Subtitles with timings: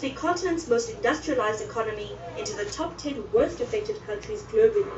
[0.00, 4.88] the continent's most industrialized economy into the top 10 worst affected countries globally,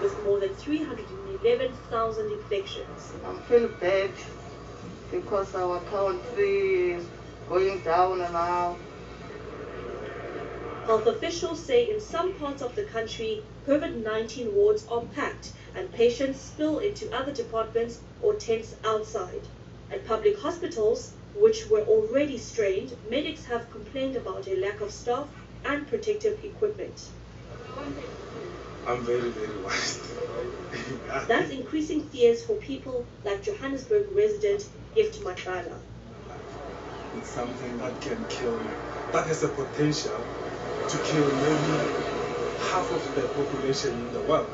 [0.00, 3.12] with more than 311,000 infections.
[3.26, 4.10] I feel bad
[5.10, 7.06] because our country is
[7.46, 8.78] going down and out.
[10.86, 15.92] Health officials say in some parts of the country, COVID 19 wards are packed and
[15.92, 19.42] patients spill into other departments or tents outside.
[19.92, 25.28] At public hospitals, which were already strained, medics have complained about a lack of staff
[25.64, 27.10] and protective equipment.
[28.86, 31.28] I'm very, very worried.
[31.28, 35.78] That's increasing fears for people like Johannesburg resident Gift Matala.
[37.14, 38.72] It's something that can kill you.
[39.12, 40.24] That has the potential
[40.88, 41.92] to kill maybe
[42.60, 44.50] half of the population in the world.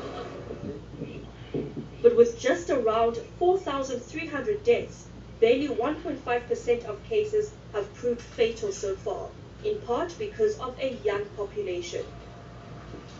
[2.01, 5.07] But with just around 4,300 deaths,
[5.39, 9.29] barely 1.5% of cases have proved fatal so far,
[9.63, 12.05] in part because of a young population.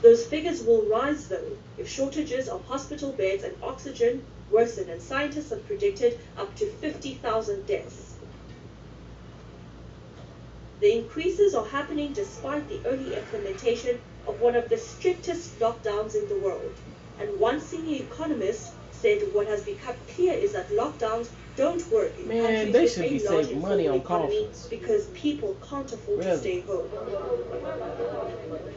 [0.01, 5.49] Those figures will rise though if shortages of hospital beds and oxygen worsen and scientists
[5.49, 8.13] have predicted up to 50,000 deaths.
[10.81, 16.27] The increases are happening despite the early implementation of one of the strictest lockdowns in
[16.27, 16.73] the world.
[17.19, 18.73] And one senior economist
[19.05, 23.09] said what has become clear is that lockdowns don't work in Man, countries they should
[23.11, 26.89] be saving money on economy because people can't afford to stay home.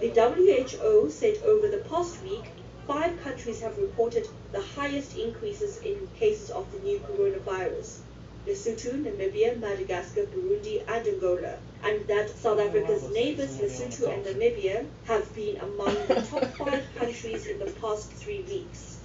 [0.03, 2.47] The WHO said over the past week,
[2.87, 8.01] five countries have reported the highest increases in cases of the new coronavirus.
[8.47, 11.55] Lesotho, Namibia, Madagascar, Burundi, and Angola,
[11.85, 17.47] and that South Africa's neighbors Lesotho and Namibia have been among the top five countries
[17.47, 18.99] in the past three weeks.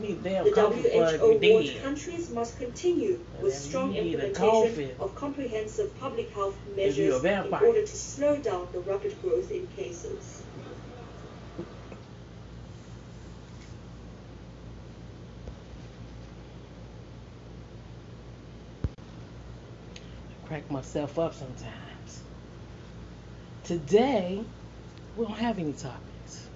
[0.00, 4.14] Need damn The coffee before I WHO warned countries must continue with strong you need
[4.16, 8.66] a implementation of comprehensive public health If you're a measures in order to slow down
[8.72, 10.42] the rapid growth in cases.
[20.28, 22.22] I crack myself up sometimes.
[23.62, 24.44] Today,
[25.16, 26.48] we don't have any topics.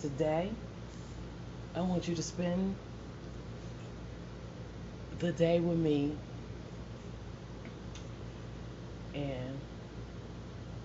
[0.00, 0.52] Today,
[1.76, 2.74] I want you to spend
[5.18, 6.16] the day with me
[9.14, 9.58] and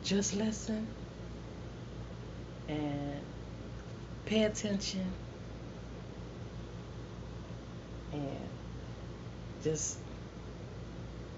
[0.04, 0.86] just listen
[2.68, 3.22] and
[4.26, 5.06] pay attention
[8.12, 8.50] and
[9.64, 9.98] just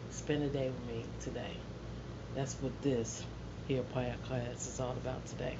[0.09, 1.51] spend a day with me today.
[2.35, 3.23] That's what this
[3.67, 5.57] here podcast is all about today.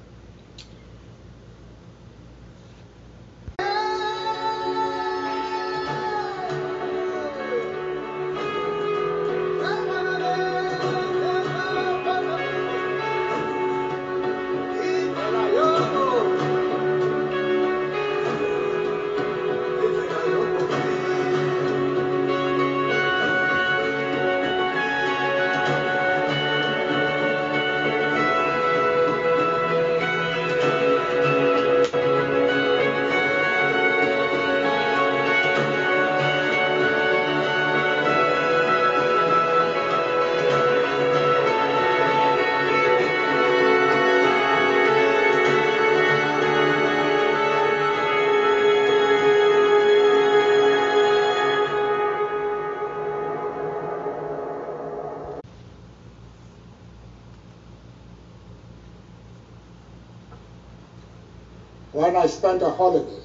[62.13, 63.23] When I spent a holiday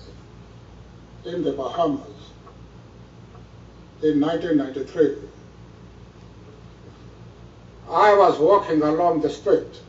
[1.26, 2.30] in the Bahamas
[4.02, 5.28] in 1993.
[7.90, 9.82] I was walking along the street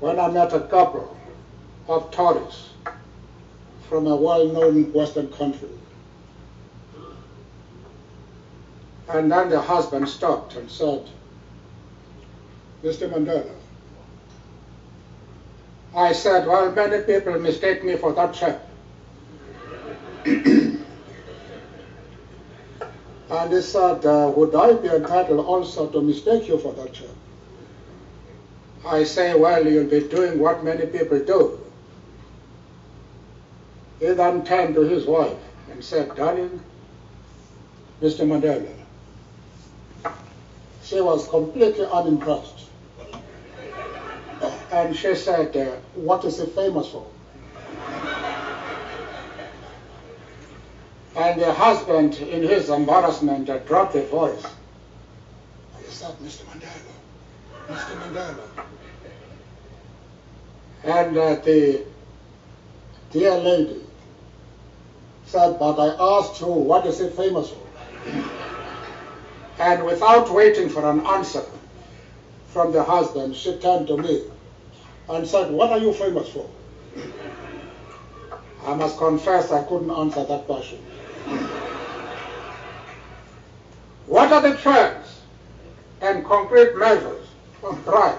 [0.00, 1.16] when I met a couple
[1.88, 2.68] of tourists
[3.88, 5.70] from a well-known Western country.
[9.08, 11.08] And then the husband stopped and said,
[12.84, 13.10] Mr.
[13.10, 13.59] Mandela,
[16.00, 18.66] I said, well, many people mistake me for that chap.
[23.30, 27.14] and he said, uh, would I be entitled also to mistake you for that chap?
[28.86, 31.60] I say, well, you'll be doing what many people do.
[33.98, 35.36] He then turned to his wife
[35.70, 36.62] and said, darling,
[38.00, 38.26] Mr.
[38.26, 38.74] Mandela.
[40.82, 42.59] She was completely unimpressed.
[44.72, 47.06] And she said, uh, what is he famous for?
[51.16, 54.46] And the husband, in his embarrassment, uh, dropped the voice.
[55.78, 56.44] He said, Mr.
[56.44, 56.92] Mandela,
[57.68, 57.96] Mr.
[58.00, 58.64] Mandela.
[60.84, 61.84] And uh, the
[63.10, 63.82] dear lady
[65.26, 67.66] said, but I asked you, what is it famous for?
[69.58, 71.44] And without waiting for an answer
[72.48, 74.22] from the husband, she turned to me
[75.10, 76.48] and said, what are you famous for?
[78.64, 80.78] I must confess I couldn't answer that question.
[84.06, 85.20] What are the trends
[86.00, 87.26] and concrete measures
[87.62, 88.18] of crime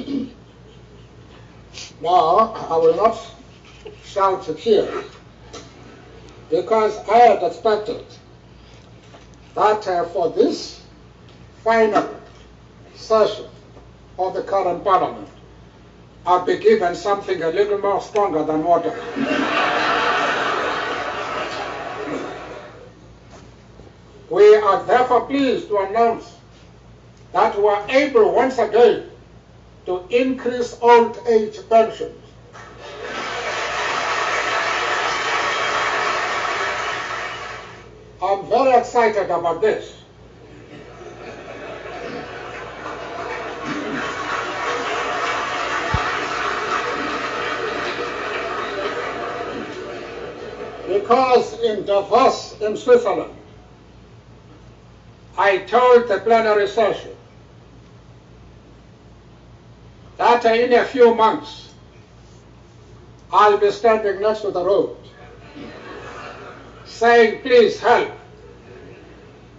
[2.00, 3.18] Now, I will not
[4.04, 5.04] shout here
[6.54, 8.04] because I had expected
[9.56, 10.80] that uh, for this
[11.64, 12.14] final
[12.94, 13.46] session
[14.20, 15.28] of the current parliament,
[16.24, 18.90] I'd be given something a little more stronger than water.
[24.30, 26.36] we are therefore pleased to announce
[27.32, 29.10] that we are able once again
[29.86, 32.23] to increase old age pensions.
[38.54, 39.96] I'm excited about this.
[50.86, 53.34] Because in Davos, in Switzerland,
[55.36, 57.10] I told the plenary session
[60.16, 61.74] that in a few months
[63.32, 64.96] I'll be standing next to the road
[66.84, 68.12] saying, please help,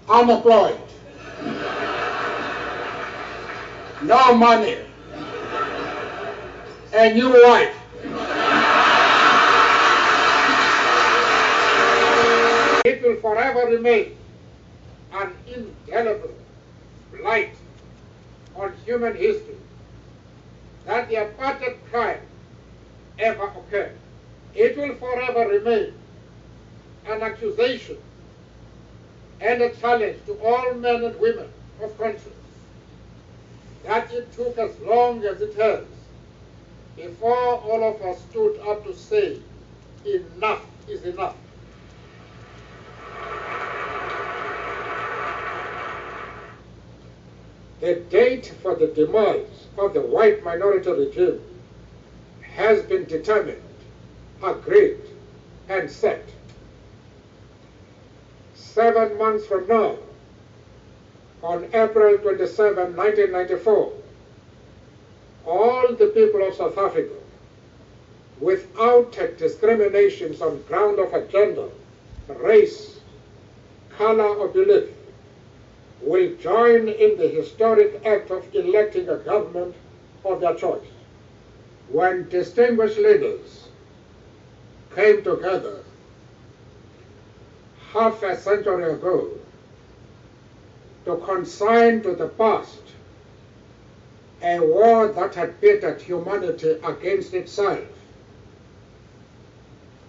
[0.10, 0.80] unemployed,
[4.04, 4.78] no money,
[6.94, 7.76] a new wife.
[12.86, 14.16] It will forever remain
[15.14, 16.36] an indelible
[17.12, 17.56] blight
[18.56, 19.58] on human history
[20.86, 22.22] that the apartheid crime
[23.18, 23.98] ever occurred.
[24.54, 25.94] It will forever remain
[27.08, 27.98] an accusation
[29.42, 31.50] and a challenge to all men and women
[31.82, 32.34] of conscience
[33.84, 35.86] that it took as long as it has
[36.96, 39.38] before all of us stood up to say
[40.06, 41.36] enough is enough.
[47.82, 51.42] The date for the demise of the white minority regime
[52.42, 53.62] has been determined,
[54.42, 55.02] agreed,
[55.68, 56.24] and set.
[58.76, 59.96] Seven months from now,
[61.42, 63.94] on April 27, 1994,
[65.46, 67.16] all the people of South Africa,
[68.42, 71.70] without discriminations on ground of gender,
[72.28, 73.00] race,
[73.98, 74.90] color, or belief,
[76.02, 79.74] will join in the historic act of electing a government
[80.26, 80.92] of their choice.
[81.88, 83.70] When distinguished leaders
[84.94, 85.85] came together
[87.96, 89.30] half a century ago
[91.06, 92.82] to consign to the past
[94.44, 97.88] a war that had pitted humanity against itself.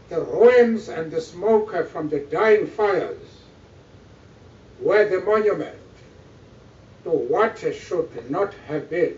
[0.08, 3.42] The ruins and the smoke from the dying fires
[4.80, 5.78] were the monument
[7.04, 9.16] to what should not have been.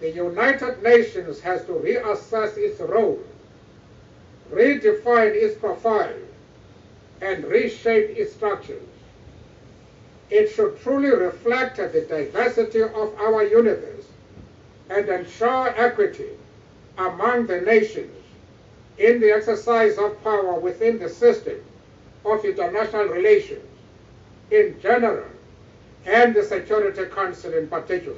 [0.00, 3.22] The United Nations has to reassess its role,
[4.52, 6.25] redefine its profile,
[7.20, 8.82] and reshape its structures.
[10.30, 14.06] It should truly reflect the diversity of our universe
[14.90, 16.30] and ensure equity
[16.98, 18.12] among the nations
[18.98, 21.60] in the exercise of power within the system
[22.24, 23.64] of international relations
[24.50, 25.26] in general
[26.06, 28.16] and the Security Council in particular.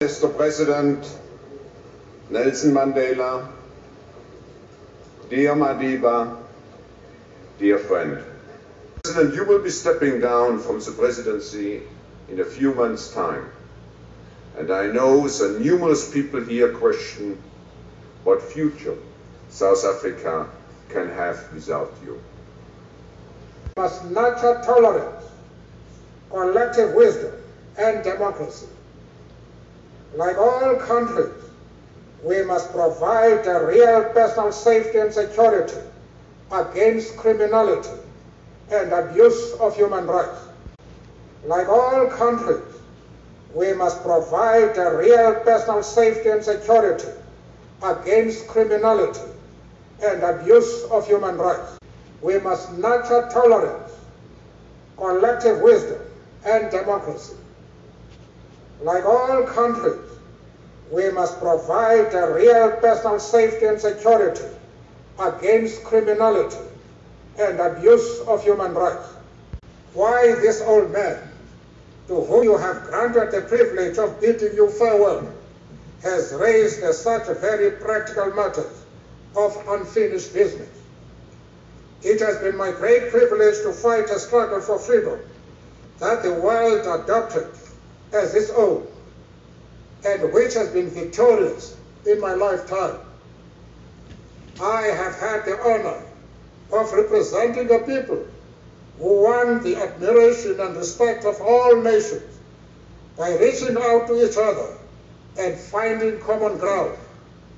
[0.00, 0.34] Mr.
[0.36, 1.18] President
[2.30, 3.48] Nelson Mandela,
[5.30, 6.36] dear Madiba,
[7.58, 8.22] dear friend.
[9.02, 11.82] President, you will be stepping down from the presidency
[12.28, 13.50] in a few months' time.
[14.56, 17.40] And I know that numerous people here question
[18.22, 18.96] what future
[19.48, 20.48] South Africa
[20.88, 22.22] can have without you.
[23.76, 25.24] Must nurture tolerance,
[26.30, 27.32] collective wisdom,
[27.76, 28.66] and democracy.
[30.14, 31.42] Like all countries,
[32.22, 35.78] we must provide a real personal safety and security
[36.52, 37.90] against criminality
[38.70, 40.40] and abuse of human rights.
[41.44, 42.62] Like all countries,
[43.54, 47.08] we must provide a real personal safety and security
[47.82, 49.20] against criminality
[50.02, 51.78] and abuse of human rights.
[52.22, 53.92] We must nurture tolerance,
[54.96, 56.00] collective wisdom,
[56.44, 57.36] and democracy.
[58.82, 60.00] Like all countries,
[60.90, 64.44] we must provide a real personal safety and security
[65.18, 66.56] against criminality
[67.38, 69.08] and abuse of human rights.
[69.94, 71.18] Why this old man,
[72.08, 75.32] to whom you have granted the privilege of bidding you farewell,
[76.02, 78.84] has raised such very practical matters
[79.36, 80.68] of unfinished business.
[82.02, 85.18] It has been my great privilege to fight a struggle for freedom
[85.98, 87.48] that the world adopted
[88.12, 88.86] as its own
[90.04, 92.98] and which has been victorious in my lifetime.
[94.60, 96.02] I have had the honor
[96.72, 98.24] of representing a people
[98.98, 102.38] who won the admiration and respect of all nations
[103.16, 104.74] by reaching out to each other
[105.38, 106.96] and finding common ground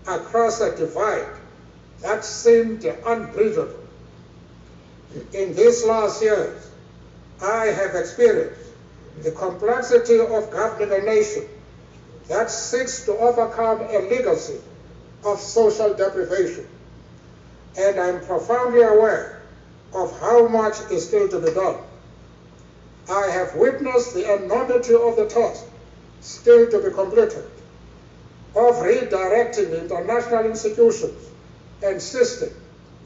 [0.07, 1.27] across a divide
[2.03, 3.81] that seemed unbridgeable.
[5.33, 6.71] In these last years,
[7.43, 8.61] I have experienced
[9.23, 11.45] the complexity of governing a nation
[12.29, 14.61] that seeks to overcome a legacy
[15.25, 16.67] of social deprivation.
[17.77, 19.43] And I'm profoundly aware
[19.95, 21.77] of how much is still to be done.
[23.09, 25.65] I have witnessed the enormity of the task
[26.21, 27.45] still to be completed
[28.55, 31.31] of redirecting international institutions
[31.83, 32.53] and systems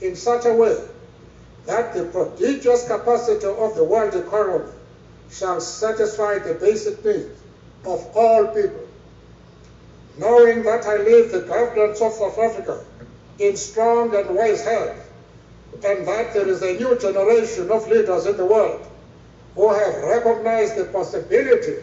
[0.01, 0.77] in such a way
[1.67, 4.71] that the prodigious capacity of the world economy
[5.31, 7.41] shall satisfy the basic needs
[7.85, 8.87] of all people.
[10.19, 12.85] Knowing that I leave the governance of South Africa
[13.39, 15.01] in strong and wise hands,
[15.85, 18.87] and that there is a new generation of leaders in the world
[19.55, 21.77] who have recognized the possibility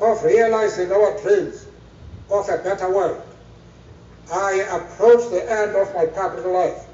[0.00, 1.66] of realizing our dreams
[2.30, 3.22] of a better world.
[4.32, 6.86] I approach the end of my public life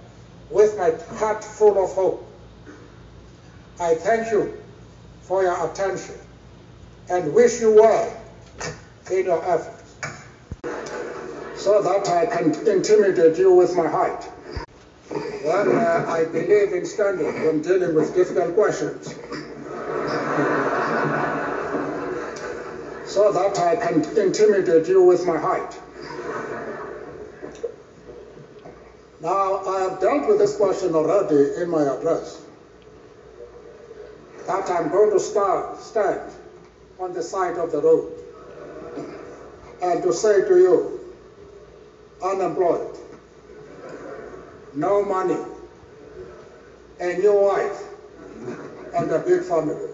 [0.50, 2.26] with my heart full of hope.
[3.78, 4.59] I thank you
[5.23, 6.16] for your attention
[7.09, 8.16] and wish you well
[9.11, 9.80] in your efforts
[11.61, 14.26] so that I can intimidate you with my height.
[15.45, 19.09] Well, uh, I believe in standing when dealing with difficult questions.
[23.07, 25.79] so that I can intimidate you with my height.
[29.21, 32.40] Now, I have dealt with this question already in my address.
[34.47, 36.33] That I'm going to start, stand
[36.99, 38.21] on the side of the road
[39.83, 41.00] and to say to you,
[42.23, 42.97] unemployed,
[44.75, 45.39] no money,
[47.00, 47.83] a new wife,
[48.95, 49.89] and a big family.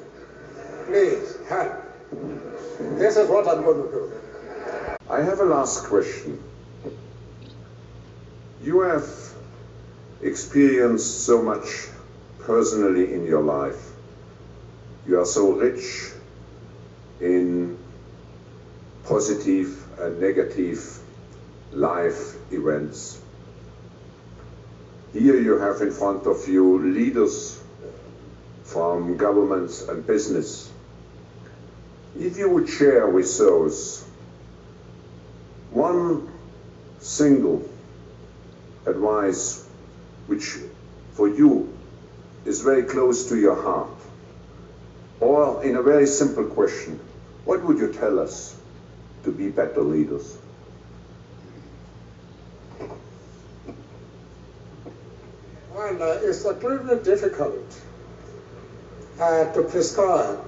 [0.87, 1.73] Please help.
[2.99, 4.12] This is what I'm going to do.
[5.09, 6.42] I have a last question.
[8.62, 9.09] You have
[10.23, 11.87] experienced so much
[12.40, 13.92] personally in your life.
[15.06, 16.11] You are so rich
[17.21, 17.78] in
[19.04, 20.99] positive and negative
[21.76, 23.21] life events.
[25.12, 27.62] Here you have in front of you leaders
[28.64, 30.73] from governments and business.
[32.18, 34.04] If you would share with those
[35.71, 36.28] one
[36.99, 37.68] single
[38.87, 39.68] advice
[40.28, 40.56] which
[41.12, 41.73] for you
[42.47, 43.90] is very close to your heart,
[45.21, 46.99] or in a very simple question,
[47.45, 48.56] what would you tell us
[49.25, 50.38] to be better leaders?
[55.87, 57.81] Uh, it's extremely difficult
[59.21, 60.45] uh, to prescribe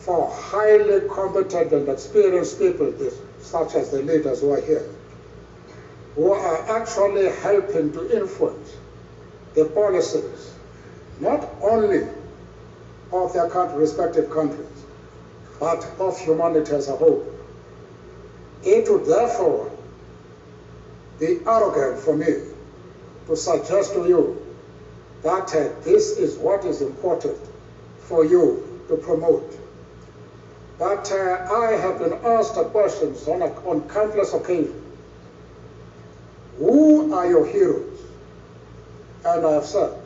[0.00, 2.92] for highly competent and experienced people,
[3.40, 4.84] such as the leaders who are here,
[6.16, 8.76] who are actually helping to influence
[9.54, 10.52] the policies,
[11.20, 12.04] not only
[13.12, 14.66] of their country, respective countries,
[15.60, 17.24] but of humanity as a whole.
[18.64, 19.70] It would therefore
[21.20, 22.48] be arrogant for me
[23.26, 24.44] to suggest to you
[25.22, 27.38] that uh, this is what is important
[27.98, 29.58] for you to promote.
[30.78, 34.82] But uh, I have been asked questions on, a, on countless occasions.
[36.58, 38.00] Who are your heroes?
[39.24, 39.98] And I have said,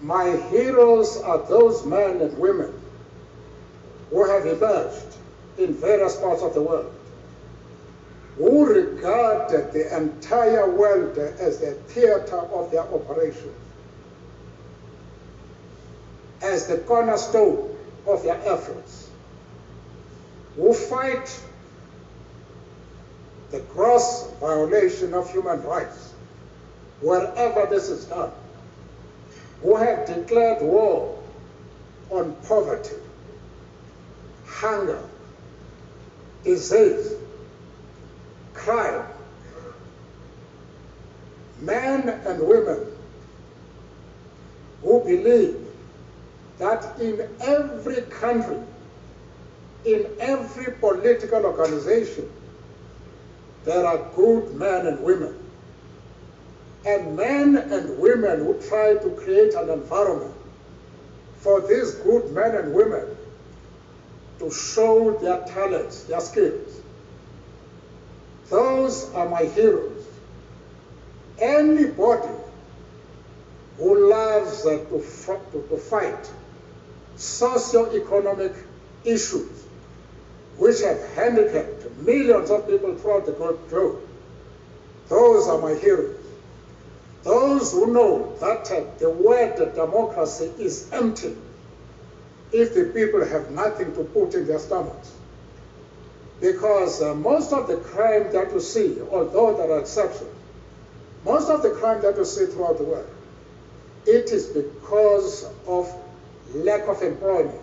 [0.00, 2.72] my heroes are those men and women
[4.10, 5.16] who have emerged
[5.58, 6.92] in various parts of the world,
[8.36, 13.56] who regarded the entire world as the theater of their operations,
[16.42, 17.74] as the cornerstone
[18.06, 19.08] of their efforts,
[20.56, 21.40] who fight
[23.50, 26.12] the gross violation of human rights
[27.00, 28.30] wherever this is done,
[29.62, 31.18] who have declared war
[32.10, 32.96] on poverty,
[34.46, 35.02] hunger,
[36.44, 37.14] disease,
[38.56, 39.04] crime,
[41.60, 42.86] men and women
[44.82, 45.56] who believe
[46.58, 48.58] that in every country,
[49.84, 52.30] in every political organization,
[53.64, 55.34] there are good men and women.
[56.84, 60.34] And men and women who try to create an environment
[61.40, 63.16] for these good men and women
[64.38, 66.80] to show their talents, their skills.
[68.50, 70.06] Those are my heroes.
[71.38, 72.32] Anybody
[73.78, 75.00] who loves uh, to,
[75.52, 76.30] to, to fight
[77.16, 78.52] socio-economic
[79.04, 79.64] issues
[80.56, 84.00] which have handicapped millions of people throughout the globe,
[85.08, 86.16] those are my heroes.
[87.22, 91.36] Those who know that uh, the word democracy is empty
[92.52, 95.12] if the people have nothing to put in their stomachs.
[96.40, 100.30] Because uh, most of the crime that you see, although there are exceptions,
[101.24, 103.08] most of the crime that you see throughout the world,
[104.04, 105.92] it is because of
[106.54, 107.60] lack of employment,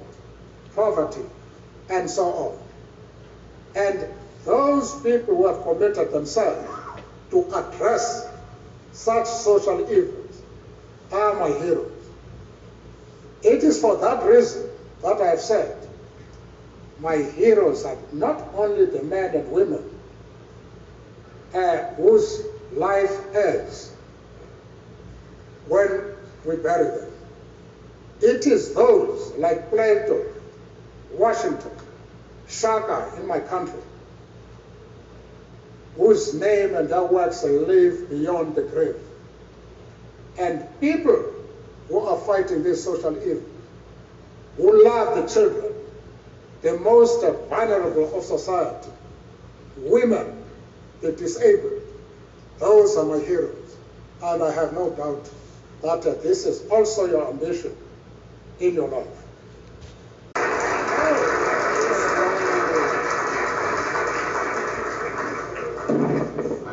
[0.76, 1.22] poverty,
[1.90, 2.60] and so on.
[3.76, 4.08] And
[4.44, 6.68] those people who have committed themselves
[7.32, 8.28] to address
[8.92, 10.42] such social evils
[11.12, 11.92] are my heroes.
[13.44, 14.70] It is for that reason
[15.02, 15.83] that I have said
[17.04, 19.84] my heroes are not only the men and women
[21.54, 23.92] uh, whose life ends
[25.68, 27.12] when we bury them.
[28.22, 30.24] It is those like Plato,
[31.12, 31.72] Washington,
[32.48, 33.82] Shaka in my country,
[35.98, 38.96] whose name and their works live beyond the grave.
[40.40, 41.34] And people
[41.90, 43.44] who are fighting this social evil,
[44.56, 45.74] who love the children,
[46.64, 48.90] the most vulnerable of society,
[49.76, 50.44] women,
[51.02, 51.82] the disabled,
[52.58, 53.76] those are my heroes.
[54.24, 55.30] And I have no doubt
[55.82, 57.76] that uh, this is also your ambition
[58.62, 59.08] in your life.
[60.36, 61.12] I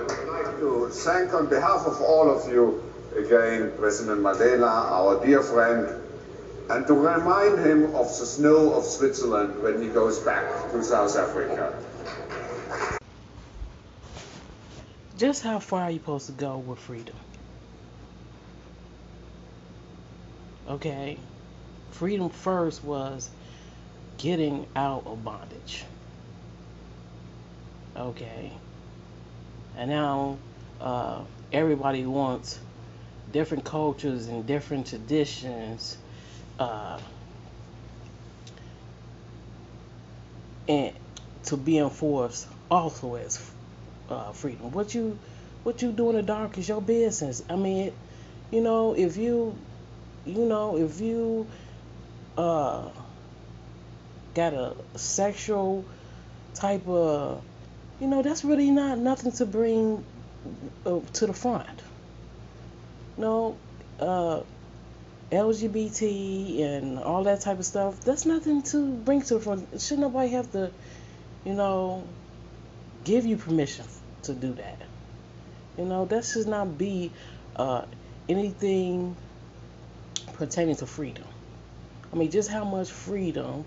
[0.07, 2.81] would like to thank on behalf of all of you
[3.17, 6.00] again President Mandela, our dear friend,
[6.71, 11.17] and to remind him of the snow of Switzerland when he goes back to South
[11.17, 11.75] Africa.
[15.19, 17.17] Just how far are you supposed to go with freedom?
[20.69, 21.19] Okay.
[21.91, 23.29] Freedom first was
[24.17, 25.85] getting out of bondage.
[27.97, 28.53] Okay.
[29.77, 30.39] And now
[30.81, 32.61] uh, everybody wants
[33.33, 35.99] different cultures and different traditions
[36.61, 36.99] uh,
[40.69, 40.93] and
[41.45, 43.41] to be enforced also as
[44.09, 44.71] uh, freedom.
[44.71, 45.19] What you
[45.65, 47.43] what you do in the dark is your business.
[47.51, 47.93] I mean,
[48.51, 49.57] you know, if you
[50.27, 51.49] you know, if you
[52.37, 52.91] uh
[54.35, 55.85] got a sexual
[56.55, 57.43] type of
[58.01, 60.05] you know, that's really not nothing to bring
[60.87, 61.83] uh, to the front.
[63.19, 63.57] No,
[63.99, 64.41] uh,
[65.31, 69.81] LGBT and all that type of stuff, that's nothing to bring to the front.
[69.81, 70.73] Should nobody have to,
[71.45, 72.05] you know,
[73.05, 73.87] give you permission
[74.23, 74.79] to do that?
[75.79, 77.13] You know, that should not be
[77.57, 77.85] uh,
[78.29, 79.17] anything
[80.33, 81.25] pertaining to freedom.
[82.13, 83.65] I mean, just how much freedom,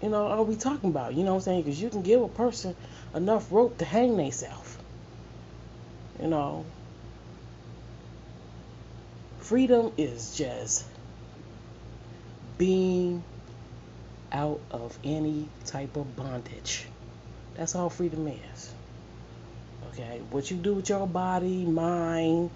[0.00, 1.12] you know, are we talking about?
[1.14, 1.62] You know what I'm saying?
[1.62, 2.74] Because you can give a person
[3.14, 4.78] enough rope to hang themselves.
[6.20, 6.64] You know,
[9.44, 10.86] freedom is just
[12.56, 13.22] being
[14.32, 16.86] out of any type of bondage.
[17.54, 18.72] That's all freedom is.
[19.90, 22.50] Okay, what you do with your body, mind,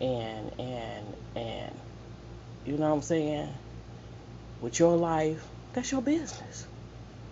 [0.00, 1.74] and and and
[2.64, 3.52] you know what I'm saying,
[4.60, 6.66] with your life, that's your business.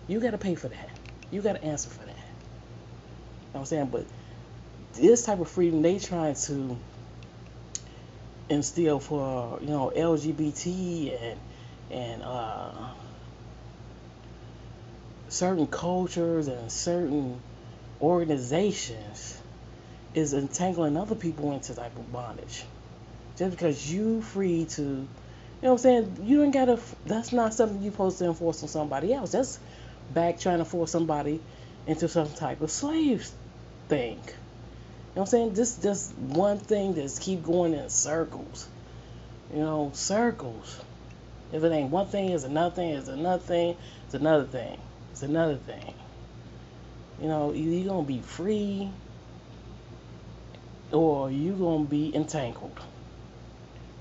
[0.08, 0.90] You got to pay for that.
[1.30, 2.08] You got to answer for that.
[2.08, 2.16] You know
[3.52, 3.86] what I'm saying?
[3.86, 4.06] But
[4.94, 6.76] this type of freedom they trying to
[8.48, 11.40] instill for you know LGBT and
[11.90, 12.72] and uh,
[15.28, 17.40] certain cultures and certain
[18.00, 19.40] organizations
[20.14, 22.64] is entangling other people into type of bondage.
[23.36, 25.08] Just because you free to, you
[25.62, 28.68] know what I'm saying, you don't gotta, that's not something you supposed to enforce on
[28.68, 29.32] somebody else.
[29.32, 29.58] That's
[30.12, 31.40] back trying to force somebody
[31.86, 33.28] into some type of slave
[33.88, 34.20] thing.
[35.16, 35.54] Know what I'm saying?
[35.54, 38.68] This just one thing that's keep going in circles.
[39.50, 40.78] You know, circles.
[41.52, 44.78] If it ain't one thing, it's another thing, it's another thing, it's another thing,
[45.12, 45.94] it's another thing.
[47.18, 48.90] You know, you're gonna be free
[50.92, 52.78] or you're gonna be entangled,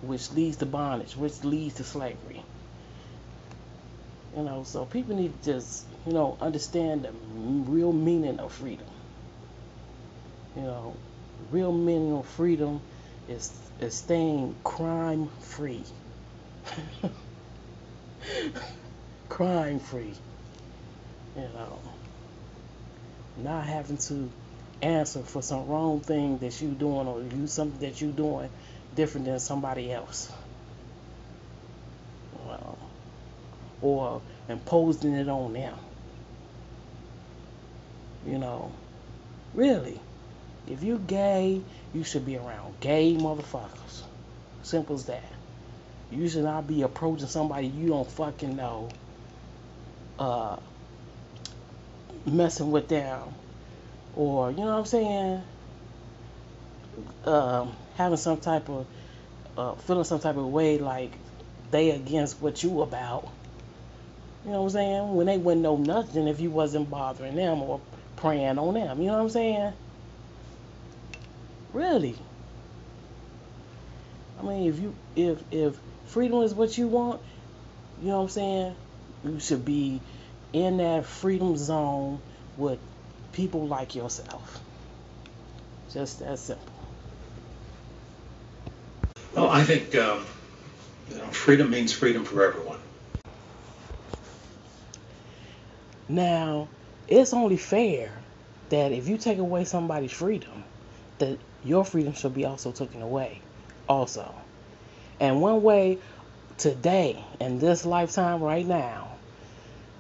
[0.02, 2.44] which leads to bondage, which leads to slavery.
[4.36, 7.12] You know, so people need to just, you know, understand the
[7.72, 8.88] real meaning of freedom.
[10.58, 10.96] You know,
[11.52, 12.82] real meaning of freedom
[13.28, 15.84] is is staying crime free.
[19.30, 20.14] crime free.
[21.36, 21.80] You know,
[23.38, 24.30] not having to
[24.82, 28.50] answer for some wrong thing that you doing or do something that you doing
[28.96, 30.32] different than somebody else.
[32.46, 32.78] Well,
[33.82, 35.76] or imposing it on them.
[38.26, 38.72] You know,
[39.54, 40.00] really,
[40.68, 41.62] if you gay,
[41.94, 44.04] you should be around gay motherfuckers.
[44.64, 45.24] Simple as that.
[46.12, 48.90] You should not be approaching somebody you don't fucking know,
[50.18, 50.58] uh,
[52.26, 53.22] messing with them,
[54.16, 55.42] or you know what I'm saying,
[57.26, 58.88] um, having some type of,
[59.58, 61.12] uh, feeling some type of way like
[61.72, 63.30] they against what you about.
[64.46, 65.16] You know what I'm saying?
[65.16, 67.82] When they wouldn't know nothing if you wasn't bothering them or
[68.16, 69.02] preying on them.
[69.02, 69.74] You know what I'm saying?
[71.76, 72.16] Really.
[74.40, 77.20] I mean, if you if if freedom is what you want,
[78.02, 78.76] you know what I'm saying?
[79.26, 80.00] You should be
[80.54, 82.22] in that freedom zone
[82.56, 82.80] with
[83.34, 84.62] people like yourself.
[85.92, 86.74] Just that simple.
[89.34, 90.26] Well, I think um,
[91.10, 92.80] you know, freedom means freedom for everyone.
[96.08, 96.70] Now,
[97.10, 98.14] it's only fair
[98.70, 100.64] that if you take away somebody's freedom,
[101.20, 103.42] that your freedom should be also taken away,
[103.90, 104.34] also.
[105.20, 105.98] And one way
[106.58, 109.16] today, in this lifetime right now,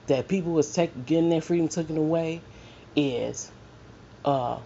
[0.08, 2.42] that people is take, getting their freedom taken away
[2.96, 3.52] is
[4.24, 4.60] uh,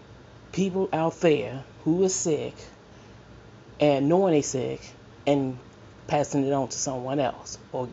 [0.51, 2.53] people out there who is sick
[3.79, 4.81] and knowing they sick
[5.25, 5.57] and
[6.07, 7.87] passing it on to someone else or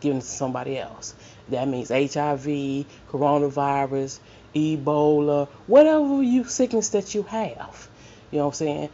[0.00, 1.14] giving it to somebody else.
[1.50, 4.18] That means HIV, coronavirus,
[4.54, 7.88] Ebola, whatever you sickness that you have.
[8.30, 8.90] You know what I'm saying?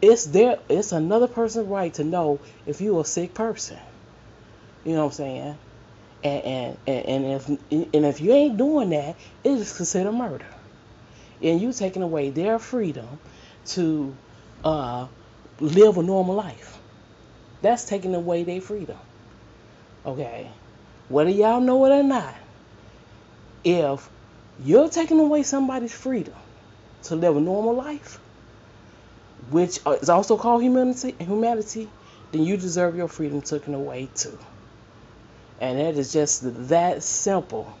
[0.00, 3.78] It's there it's another person's right to know if you're a sick person.
[4.84, 5.58] You know what I'm saying?
[6.24, 10.46] And and, and, and if and if you ain't doing that, it is considered murder.
[11.40, 13.18] And you taking away their freedom
[13.66, 14.14] to
[14.64, 15.06] uh,
[15.60, 16.78] live a normal life.
[17.62, 18.98] That's taking away their freedom.
[20.04, 20.50] Okay.
[21.08, 22.34] Whether y'all know it or not,
[23.64, 24.08] if
[24.64, 26.34] you're taking away somebody's freedom
[27.04, 28.18] to live a normal life,
[29.52, 31.88] which is also called humanity, humanity,
[32.32, 34.38] then you deserve your freedom taken away too.
[35.60, 37.72] And that is just that simple.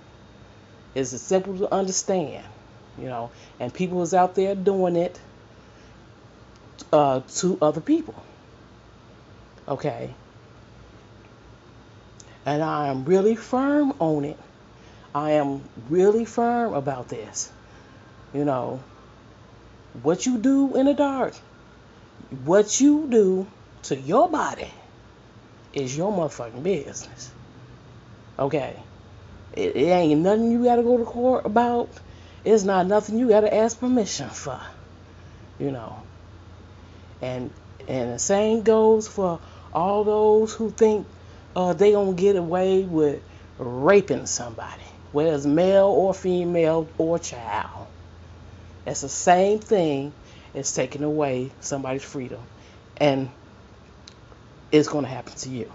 [0.94, 2.44] It's simple to understand,
[2.98, 3.30] you know.
[3.58, 5.18] And people is out there doing it
[6.92, 8.14] uh, to other people.
[9.66, 10.14] Okay.
[12.44, 14.38] And I am really firm on it.
[15.14, 17.50] I am really firm about this.
[18.34, 18.82] You know,
[20.02, 21.34] what you do in the dark,
[22.44, 23.46] what you do
[23.84, 24.70] to your body
[25.72, 27.30] is your motherfucking business.
[28.38, 28.76] Okay?
[29.54, 31.90] It, it ain't nothing you gotta go to court about.
[32.44, 34.60] It's not nothing you gotta ask permission for.
[35.58, 36.02] You know.
[37.20, 37.50] And
[37.88, 39.40] and the same goes for
[39.72, 41.06] all those who think
[41.54, 43.22] uh, they gonna get away with
[43.58, 44.82] raping somebody,
[45.12, 47.86] whether it's male or female or child.
[48.86, 50.12] It's the same thing
[50.54, 52.46] as taking away somebody's freedom,
[52.96, 53.30] and
[54.72, 55.72] it's gonna happen to you.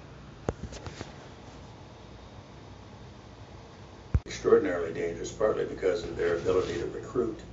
[4.27, 7.43] Extraordinarily dangerous, partly because of their ability to recruit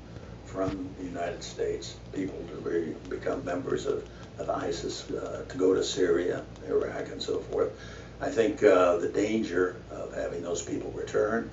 [0.44, 4.08] from the United States people to be, become members of,
[4.38, 7.80] of ISIS, uh, to go to Syria, Iraq, and so forth.
[8.20, 11.52] I think uh, the danger of having those people return,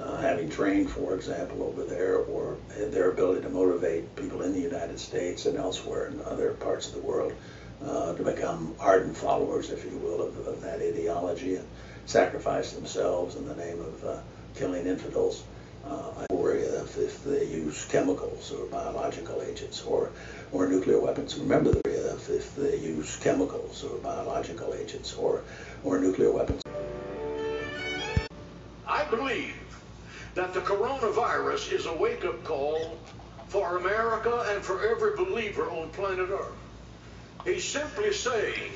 [0.00, 2.56] uh, having trained, for example, over there, or
[2.90, 6.94] their ability to motivate people in the United States and elsewhere in other parts of
[6.94, 7.32] the world
[7.84, 11.66] uh, to become ardent followers, if you will, of, of, that ideology and
[12.06, 14.16] sacrifice themselves in the name of uh,
[14.54, 15.44] killing infidels.
[15.84, 20.10] Uh, I worry if, if they use chemicals or biological agents or,
[20.52, 21.38] or nuclear weapons.
[21.38, 21.80] Remember the
[22.16, 25.42] if, if they use chemicals or biological agents or,
[25.84, 26.62] or nuclear weapons.
[28.86, 29.54] I believe
[30.36, 32.98] that the coronavirus is a wake-up call
[33.48, 36.52] for America and for every believer on planet Earth.
[37.42, 38.70] He's simply saying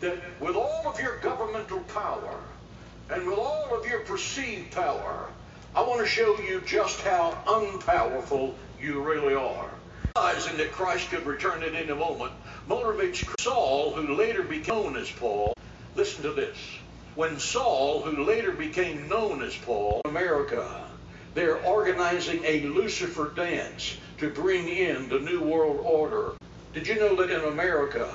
[0.00, 2.40] that with all of your governmental power
[3.08, 5.28] and with all of your perceived power,
[5.76, 9.70] I want to show you just how unpowerful you really are.
[10.16, 12.32] Realizing that Christ could return at any moment
[12.68, 15.54] motivates Saul, who later became known as Paul.
[15.94, 16.58] Listen to this.
[17.14, 20.85] When Saul, who later became known as Paul, America,
[21.36, 26.32] they're organizing a Lucifer dance to bring in the New World Order.
[26.72, 28.08] Did you know that in America,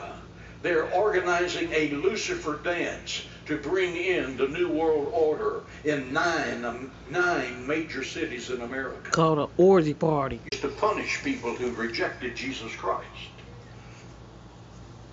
[0.64, 6.92] they're organizing a Lucifer dance to bring in the New World Order in nine, um,
[7.12, 9.12] nine major cities in America?
[9.12, 10.42] Called an orgy party.
[10.54, 13.06] To punish people who rejected Jesus Christ.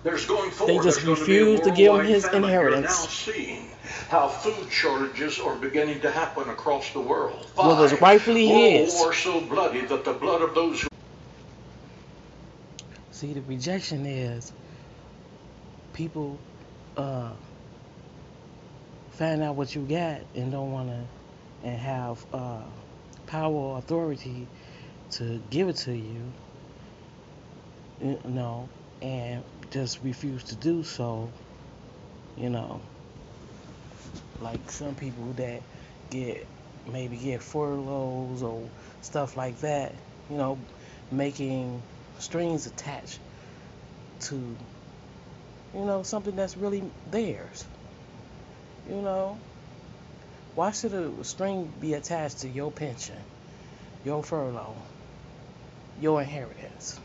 [0.03, 0.73] There's going forward.
[0.73, 2.41] They just refuse to be a refused to give him his famine.
[2.41, 2.85] You're inheritance.
[2.85, 3.69] now seeing
[4.09, 7.45] how food shortages are beginning to happen across the world.
[7.55, 8.93] What was Five rightfully his.
[8.93, 10.89] wars so bloody that the blood of those who
[13.11, 14.53] See, the rejection is
[15.91, 16.39] people
[16.95, 17.31] uh,
[19.11, 22.61] find out what you got and don't want to and have uh,
[23.27, 24.47] power or authority
[25.11, 26.31] to give it to you,
[28.01, 28.69] you know,
[29.01, 31.29] and just refuse to do so,
[32.37, 32.81] you know.
[34.41, 35.61] Like some people that
[36.09, 36.47] get
[36.91, 38.67] maybe get furloughs or
[39.01, 39.93] stuff like that,
[40.29, 40.57] you know,
[41.11, 41.81] making
[42.19, 43.19] strings attached
[44.21, 44.35] to
[45.73, 47.65] you know something that's really theirs
[48.89, 49.37] you know
[50.55, 53.15] why should a string be attached to your pension
[54.03, 54.75] your furlough
[56.01, 56.99] your inheritance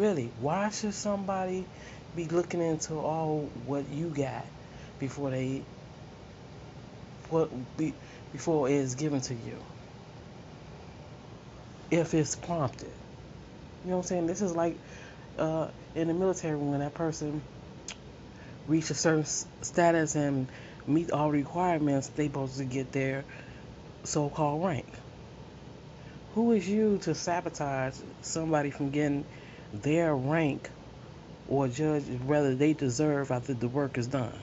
[0.00, 1.66] really why should somebody
[2.16, 4.44] be looking into all what you got
[4.98, 5.62] before they
[7.28, 7.92] what be
[8.32, 9.56] before it is given to you
[11.90, 12.88] if it's prompted.
[13.84, 14.26] You know what I'm saying?
[14.26, 14.76] This is like
[15.38, 17.42] uh, in the military when that person
[18.68, 20.46] reach a certain status and
[20.86, 23.24] meet all requirements, they supposed to get their
[24.04, 24.86] so-called rank.
[26.34, 29.24] Who is you to sabotage somebody from getting
[29.72, 30.68] their rank
[31.48, 34.38] or judge whether they deserve after the work is done?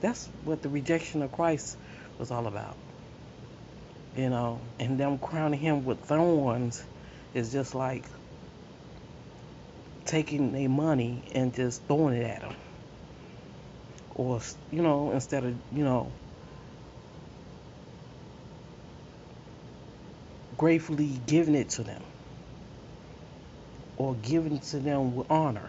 [0.00, 1.76] That's what the rejection of Christ
[2.18, 2.76] was all about
[4.16, 6.82] you know, and them crowning him with thorns
[7.34, 8.04] is just like
[10.04, 12.54] taking their money and just throwing it at him.
[14.14, 16.12] Or, you know, instead of, you know,
[20.64, 22.02] gratefully giving it to them
[23.98, 25.68] or giving to them with honor.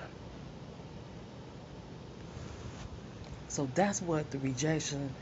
[3.49, 5.13] So that's what the rejection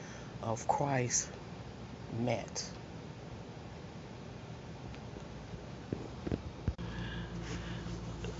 [0.43, 1.27] of Christ
[2.19, 2.69] meant.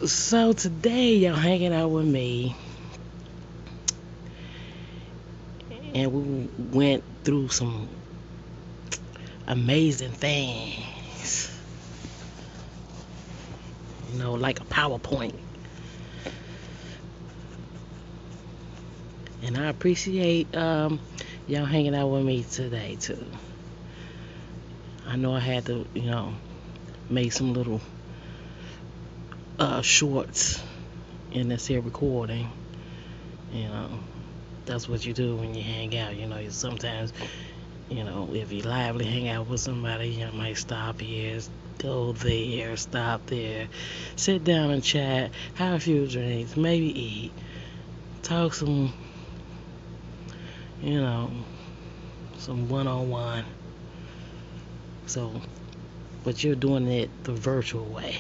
[0.06, 2.56] So today y'all hanging out with me
[5.96, 7.90] and we went through some
[9.48, 10.76] amazing things.
[14.12, 15.40] You know, like a PowerPoint.
[19.42, 21.00] And I appreciate um,
[21.48, 23.26] y'all hanging out with me today too.
[25.06, 26.34] I know I had to, you know,
[27.10, 27.82] make some little
[29.60, 30.62] uh, shorts
[31.32, 32.50] in this here recording.
[33.52, 34.00] You know,
[34.66, 36.16] that's what you do when you hang out.
[36.16, 37.14] You know, you sometimes,
[37.90, 41.40] you know, if you lively hang out with somebody, you might stop here,
[41.78, 43.68] go there, stop there,
[44.16, 47.32] sit down and chat, have a few drinks, maybe eat,
[48.22, 48.94] talk some,
[50.82, 51.30] you know,
[52.38, 53.46] some one on one.
[55.06, 55.42] So,
[56.24, 58.18] but you're doing it the virtual way.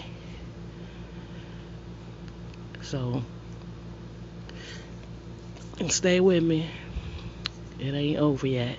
[2.81, 3.23] So,
[5.79, 6.69] and stay with me.
[7.79, 8.77] It ain't over yet.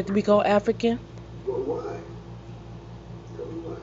[0.00, 0.98] Like to be called African?
[1.46, 2.00] Well, why?
[3.36, 3.76] Tell me why.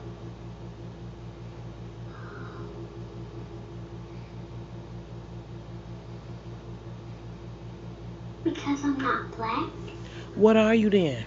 [8.42, 9.70] Because I'm not black.
[10.34, 11.24] What are you then?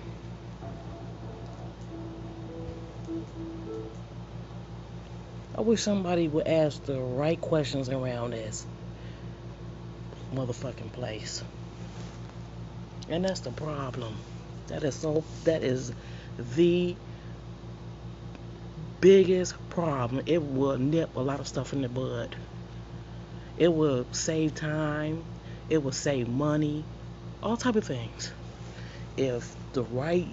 [5.56, 8.66] I wish somebody would ask the right questions around this
[10.36, 11.42] motherfucking place.
[13.08, 14.18] And that's the problem.
[14.72, 15.92] That is so that is
[16.56, 16.96] the
[19.02, 20.24] biggest problem.
[20.26, 22.36] It will nip a lot of stuff in the bud.
[23.58, 25.24] It will save time.
[25.70, 26.86] It will save money.
[27.44, 28.32] All type of things.
[29.18, 30.28] If the right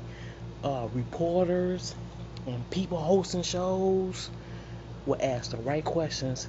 [0.62, 1.96] uh, reporters
[2.46, 4.31] and people hosting shows
[5.05, 6.48] would ask the right questions,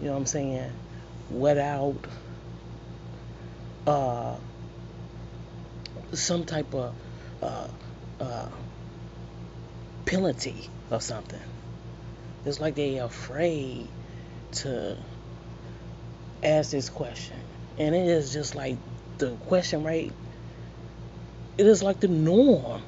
[0.00, 0.70] you know what I'm saying,
[1.30, 1.96] without
[3.86, 4.36] uh,
[6.12, 6.94] some type of
[7.42, 7.68] uh,
[8.20, 8.48] uh,
[10.06, 11.40] penalty or something.
[12.44, 13.88] It's like they are afraid
[14.52, 14.96] to
[16.42, 17.38] ask this question.
[17.78, 18.76] And it is just like
[19.18, 20.12] the question right
[21.58, 22.82] it is like the norm.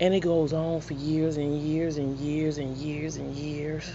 [0.00, 3.90] And it goes on for years and years and years and years and years.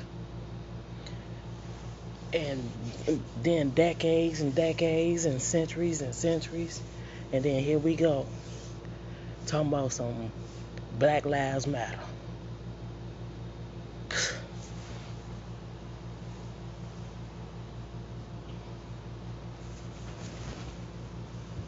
[2.33, 2.69] And
[3.41, 6.81] then decades and decades and centuries and centuries.
[7.33, 8.27] And then here we go.
[9.47, 10.31] Talking about some
[10.99, 11.97] Black Lives Matter.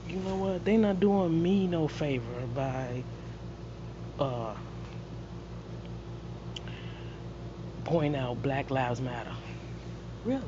[0.07, 0.63] You know what?
[0.63, 3.03] They not doing me no favor by
[4.19, 4.53] uh
[7.85, 9.33] pointing out Black Lives Matter.
[10.25, 10.43] Really.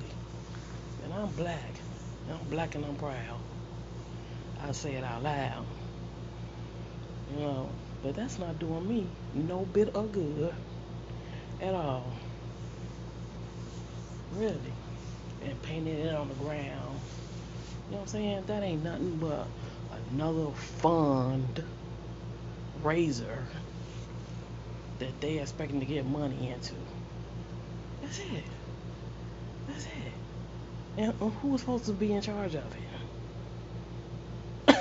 [1.03, 1.71] And I'm black.
[2.29, 3.39] I'm black and I'm proud.
[4.63, 5.65] I say it out loud.
[7.33, 7.69] You know,
[8.01, 10.53] but that's not doing me no bit of good
[11.61, 12.11] at all.
[14.35, 14.57] Really.
[15.43, 16.99] And painting it on the ground.
[17.87, 18.43] You know what I'm saying?
[18.47, 19.47] That ain't nothing but
[20.11, 21.63] another fund
[22.83, 23.43] raiser
[24.99, 26.73] that they expecting to get money into.
[28.01, 28.43] That's it.
[29.67, 29.91] That's it.
[30.97, 32.96] And who's supposed to be in charge of it?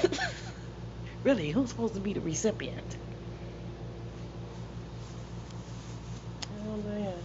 [1.24, 2.96] really, who's supposed to be the recipient?
[6.66, 7.22] Oh, what I'm?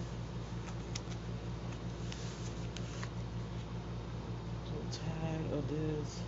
[4.65, 6.21] So tired of this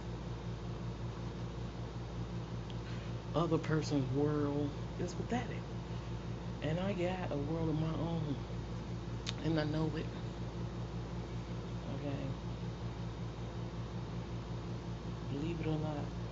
[3.36, 5.58] other person's world is pathetic.
[6.62, 8.36] And I got a world of my own.
[9.46, 10.06] And I know it.
[11.96, 12.16] Okay.
[15.32, 16.23] Believe it or not.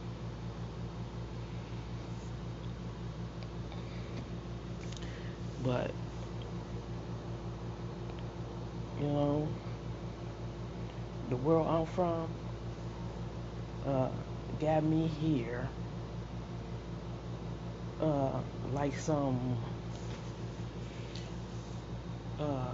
[5.71, 5.91] But
[8.99, 9.47] you know,
[11.29, 12.29] the world I'm from
[13.87, 14.09] uh,
[14.59, 15.69] got me here
[18.01, 18.41] uh,
[18.73, 19.57] like some
[22.37, 22.73] uh,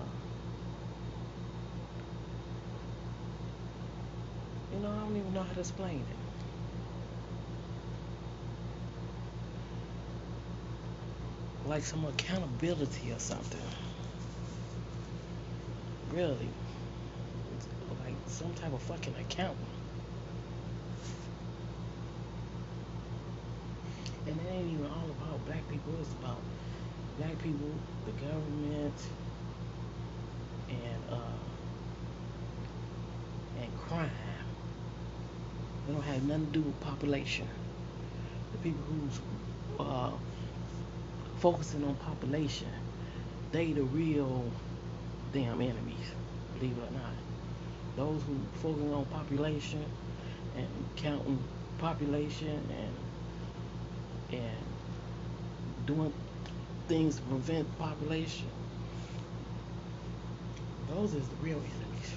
[4.74, 6.27] you know, I don't even know how to explain it.
[11.68, 13.60] Like some accountability or something.
[16.14, 16.48] Really.
[18.06, 19.58] Like some type of fucking accountant.
[24.26, 26.40] And it ain't even all about black people, it's about
[27.18, 27.72] black people,
[28.06, 28.96] the government,
[30.70, 31.38] and uh
[33.60, 34.10] and crime.
[35.90, 37.48] It don't have nothing to do with population.
[38.54, 39.20] The people who's
[39.86, 40.12] uh
[41.40, 42.68] focusing on population,
[43.52, 44.44] they the real
[45.34, 46.08] damn enemies,
[46.56, 47.14] believe it or not.
[47.96, 49.84] Those who focusing on population
[50.56, 51.40] and counting
[51.78, 54.66] population and and
[55.86, 56.14] doing
[56.88, 58.48] things to prevent population.
[60.90, 62.12] Those is the real enemies.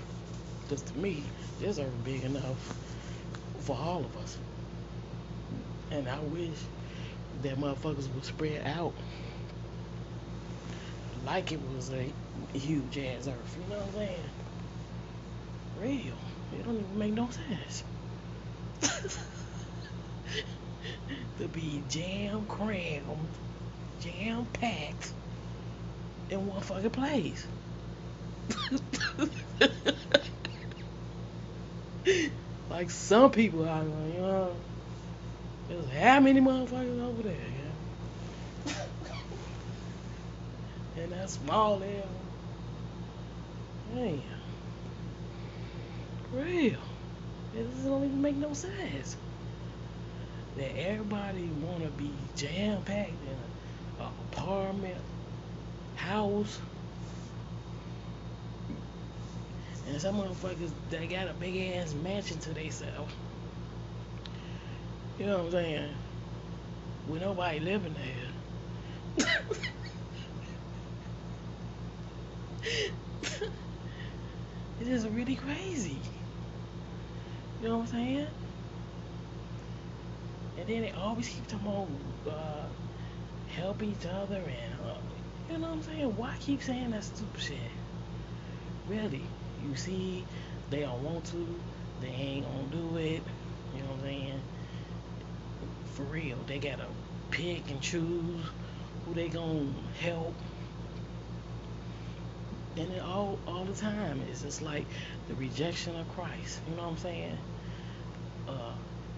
[0.62, 1.22] Because to me,
[1.60, 2.78] this earth big enough
[3.60, 4.38] for all of us.
[5.90, 6.58] And I wish
[7.42, 8.92] that motherfuckers would spread out
[11.26, 12.12] like it was a
[12.56, 13.56] huge ass earth.
[13.56, 14.24] You know what I'm saying?
[15.80, 16.14] Real.
[16.52, 17.84] It don't even make no sense.
[21.38, 23.04] to be jam crammed,
[24.00, 25.12] jam packed
[26.30, 27.46] in one fucking place.
[32.70, 34.56] like some people out there, you know.
[35.70, 37.36] There's how many motherfuckers over there,
[38.66, 38.74] yeah?
[41.04, 42.02] In that small area.
[43.94, 44.20] Damn.
[46.32, 46.80] Real.
[47.54, 49.16] This don't even make no sense.
[50.56, 54.98] That everybody wanna be jam packed in an apartment,
[55.94, 56.58] house,
[59.86, 63.12] and some motherfuckers they got a big ass mansion to themselves.
[65.20, 65.94] You know what I'm saying?
[67.06, 69.26] With nobody living there.
[74.80, 75.98] it is really crazy.
[77.60, 78.26] You know what I'm saying?
[80.58, 81.66] And then they always keep talking
[82.24, 82.64] about uh,
[83.54, 84.94] help each other and uh,
[85.50, 86.16] you know what I'm saying?
[86.16, 87.58] Why keep saying that stupid shit?
[88.88, 89.20] Really?
[89.68, 90.24] You see,
[90.70, 91.46] they don't want to,
[92.00, 93.20] they ain't gonna do it.
[93.76, 94.40] You know what I'm saying?
[96.00, 96.86] For real, they gotta
[97.30, 98.42] pick and choose
[99.04, 99.66] who they gonna
[100.00, 100.34] help.
[102.78, 104.86] And it all all the time it's just like
[105.28, 106.60] the rejection of Christ.
[106.68, 107.38] You know what I'm saying?
[108.48, 108.72] Uh,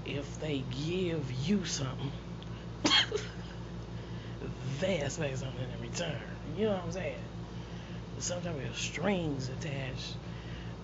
[0.04, 2.10] if they give you something,
[4.80, 6.20] they expect something in return.
[6.56, 7.22] You know what I'm saying?
[8.18, 10.16] Sometimes there's strings attached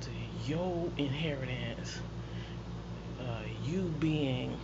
[0.03, 0.11] to
[0.47, 1.99] your inheritance.
[3.21, 4.57] Uh, you being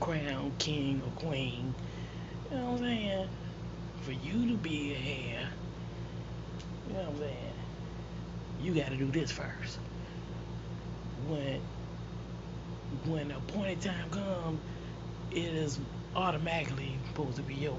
[0.00, 1.74] crowned king or queen.
[2.50, 3.28] You know what I'm saying?
[4.02, 5.48] For you to be a heir,
[6.88, 7.52] you know what I'm saying?
[8.60, 9.78] You got to do this first.
[11.28, 11.60] When
[13.04, 14.60] when the appointed time comes,
[15.30, 15.78] it is
[16.14, 17.76] automatically supposed to be yours.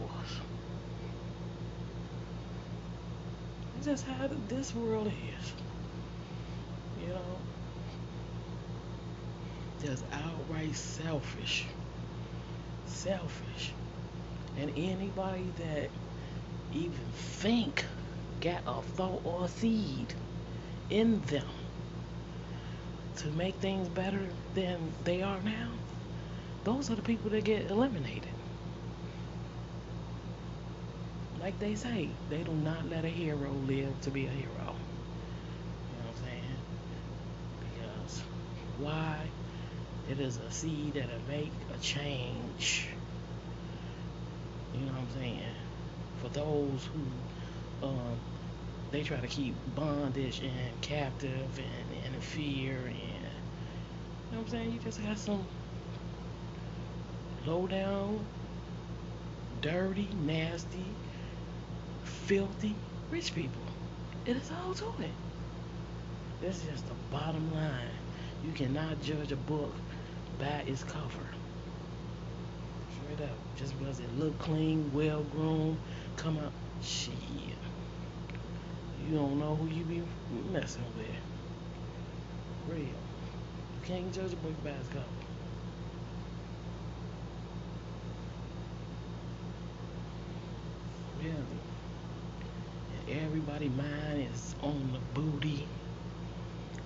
[3.78, 5.53] It's just how this world is.
[7.01, 7.22] You know?
[9.84, 11.65] Just outright selfish.
[12.88, 13.71] Selfish.
[14.59, 15.89] And anybody that
[16.73, 17.85] even think
[18.41, 20.13] got a thought or a seed
[20.89, 21.45] in them
[23.17, 25.69] to make things better than they are now,
[26.63, 28.27] those are the people that get eliminated.
[31.41, 34.49] Like they say, they do not let a hero live to be a hero.
[34.49, 34.75] You know
[36.05, 36.57] what I'm saying?
[37.61, 38.21] Because
[38.79, 39.29] why?
[40.10, 42.88] It is a seed that'll make a change.
[44.74, 45.41] You know what I'm saying?
[46.22, 48.18] For those who um,
[48.91, 54.49] they try to keep bondage and captive and, and fear and you know what I'm
[54.49, 54.72] saying?
[54.74, 55.43] You just got some
[57.45, 58.26] low down,
[59.62, 60.86] dirty, nasty,
[62.03, 62.76] filthy
[63.10, 63.62] rich people.
[64.26, 65.12] It is all to it.
[66.41, 67.89] This is just the bottom line.
[68.45, 69.74] You cannot judge a book
[70.39, 71.27] by its cover.
[72.95, 73.35] Straight up.
[73.55, 75.77] Just because it look clean, well groomed,
[76.15, 77.13] come out shit.
[79.09, 80.03] You don't know who you be
[80.51, 81.07] messing with.
[82.69, 82.85] Real.
[82.85, 82.93] You
[83.85, 85.05] can't judge a book by its cover.
[91.23, 91.33] Really.
[93.09, 95.67] And everybody mind is on the booty.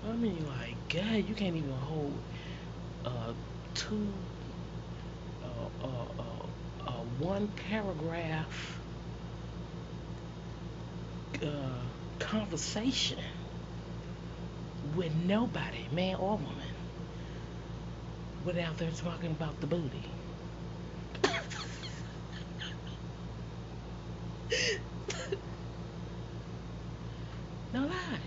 [0.07, 2.13] I mean, like, God, you can't even hold
[3.05, 3.33] uh,
[3.73, 4.13] two,
[5.43, 6.47] uh, uh,
[6.87, 8.81] uh, one paragraph
[11.43, 11.85] uh,
[12.19, 13.19] conversation
[14.95, 16.75] with nobody, man or woman,
[18.43, 20.03] without them talking about the booty.
[27.73, 28.19] no lie.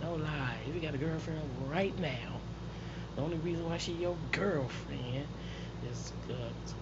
[0.00, 0.58] No lie.
[0.68, 2.41] If you got a girlfriend right now,
[3.16, 5.26] the only reason why she your girlfriend
[5.90, 6.74] is because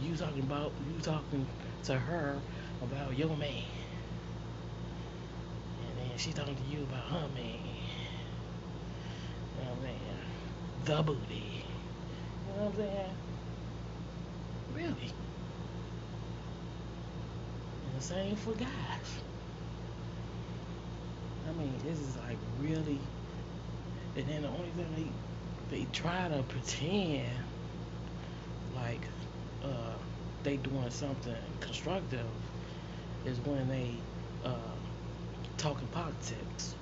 [0.00, 1.46] you talking about you talking
[1.84, 2.42] to her
[2.82, 3.64] about your man,
[5.78, 7.60] and then she talking to you about her man.
[9.56, 10.00] Oh, you know what I'm saying?
[10.84, 11.64] The booty.
[12.46, 13.16] You know what I'm saying?
[14.74, 15.14] Really?
[17.86, 18.68] And the same for guys.
[21.48, 23.00] I mean, this is like really.
[24.16, 25.12] And then the only thing they
[25.74, 27.26] they try to pretend
[28.76, 29.00] like
[29.64, 29.94] uh,
[30.44, 32.26] they doing something constructive
[33.26, 33.90] is when they
[34.44, 34.54] uh,
[35.56, 36.76] talking politics.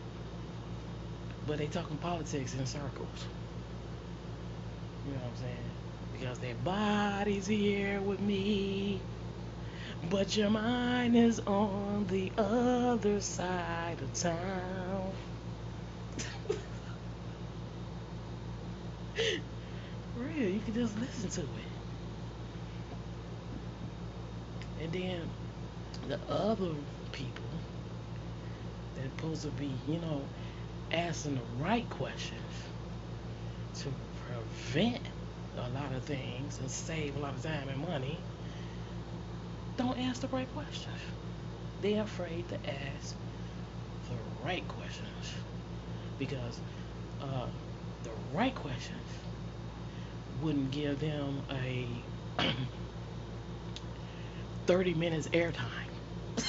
[1.46, 3.08] But they talking politics in circles.
[5.06, 5.70] You know what I'm saying?
[6.12, 9.00] Because their body's here with me,
[10.10, 15.12] but your mind is on the other side of town.
[20.16, 21.46] Real, just listen to it.
[24.82, 25.20] And then
[26.08, 26.72] the other
[27.12, 27.44] people
[28.96, 30.22] that supposed to be, you know,
[30.90, 32.40] asking the right questions
[33.76, 33.88] to
[34.26, 35.00] prevent
[35.56, 38.18] a lot of things and save a lot of time and money,
[39.76, 40.96] don't ask the right questions.
[41.80, 43.14] They're afraid to ask
[44.08, 45.34] the right questions
[46.18, 46.60] because
[47.20, 47.46] uh,
[48.04, 48.98] the right questions
[50.42, 51.86] wouldn't give them a
[54.66, 55.68] 30 minutes airtime.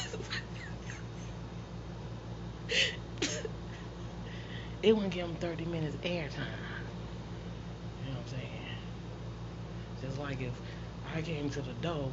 [4.81, 6.47] it wouldn't give them 30 minutes airtime.
[8.01, 8.49] You know what I'm saying?
[10.01, 10.53] Just like if
[11.15, 12.09] I came to the door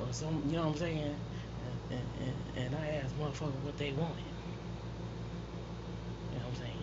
[0.00, 1.14] or some, you know what I'm saying,
[1.90, 2.34] and, and,
[2.66, 4.16] and I asked motherfucker what they wanted.
[6.32, 6.76] You know what I'm saying?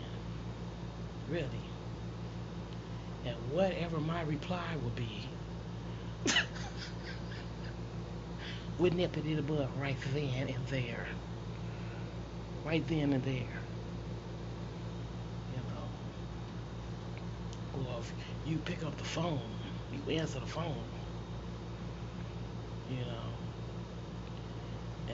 [1.29, 1.72] Really.
[3.25, 5.27] And whatever my reply would be,
[8.79, 11.07] would nip it in the bud right then and there.
[12.65, 13.61] Right then and there.
[15.53, 15.87] You know.
[17.91, 18.11] Or if
[18.45, 19.39] you pick up the phone,
[19.93, 20.83] you answer the phone.
[22.89, 23.29] You know.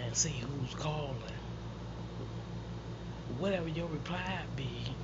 [0.01, 1.15] And see who's calling.
[3.37, 4.95] Whatever your reply be,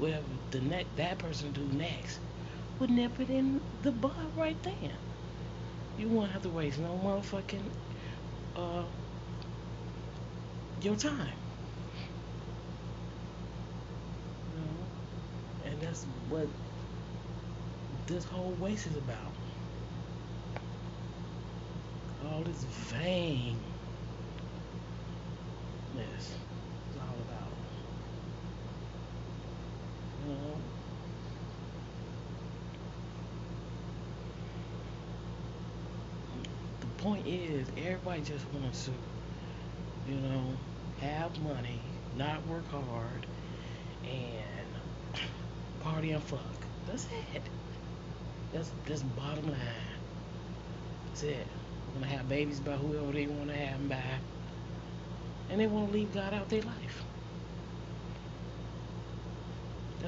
[0.00, 2.18] whatever the next that person do next,
[2.78, 4.92] would nip it in the bud right then.
[5.98, 7.70] You won't have to waste no motherfucking
[8.56, 8.84] uh
[10.82, 11.36] your time.
[14.54, 15.70] You know?
[15.70, 16.48] And that's what
[18.06, 19.34] this whole waste is about.
[22.24, 23.56] All this vain
[25.96, 26.36] is
[26.98, 27.52] all about.
[36.80, 38.92] The point is, everybody just wants to,
[40.10, 40.44] you know,
[41.00, 41.80] have money,
[42.16, 43.26] not work hard,
[44.04, 45.20] and
[45.80, 46.40] party and fuck.
[46.86, 47.42] That's it.
[48.52, 49.58] That's that's bottom line.
[51.06, 51.46] That's it.
[51.94, 54.02] We're gonna have babies by whoever they want to have them by,
[55.50, 57.04] and they want to leave God out their life.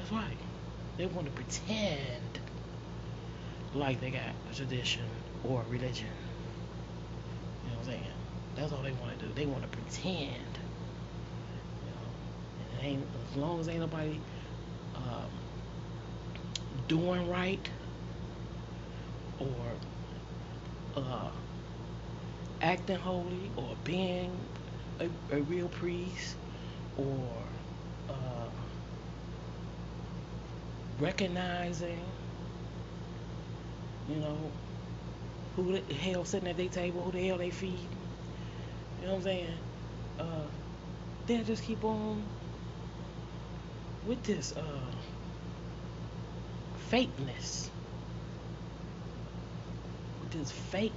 [0.03, 0.37] That's right.
[0.97, 2.41] They want to pretend
[3.73, 5.05] like they got a tradition
[5.45, 6.09] or a religion.
[7.63, 8.03] You know what I'm saying?
[8.57, 9.33] That's all they want to do.
[9.33, 10.59] They want to pretend.
[11.85, 14.19] You know, and ain't as long as ain't nobody
[14.97, 15.31] um,
[16.89, 17.69] doing right
[19.39, 19.47] or
[20.97, 21.31] uh,
[22.61, 24.37] acting holy or being
[24.99, 26.35] a, a real priest
[26.97, 27.29] or
[28.09, 28.13] uh,
[30.99, 31.99] recognizing,
[34.09, 34.37] you know,
[35.55, 37.77] who the hell sitting at their table, who the hell they feed.
[39.01, 39.53] You know what I'm saying?
[40.19, 40.45] Uh,
[41.27, 42.23] they'll just keep on
[44.05, 44.91] with this uh,
[46.91, 47.69] fakeness.
[50.21, 50.91] With this fakeness.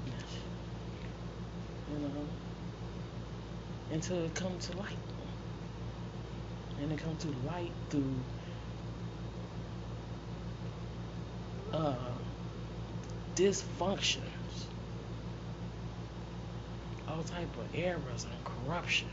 [1.93, 2.27] You know?
[3.93, 4.97] Until it comes to light.
[6.81, 8.15] And it comes to light through
[13.37, 14.21] dysfunctions,
[17.09, 19.09] all type of errors and corruption.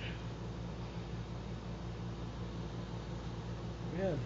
[3.98, 4.12] Really.
[4.12, 4.18] And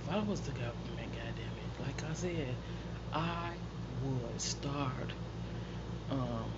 [0.00, 2.54] if I was the government, goddamn it, like I said,
[3.12, 3.50] I
[4.04, 5.12] would start
[6.10, 6.50] um,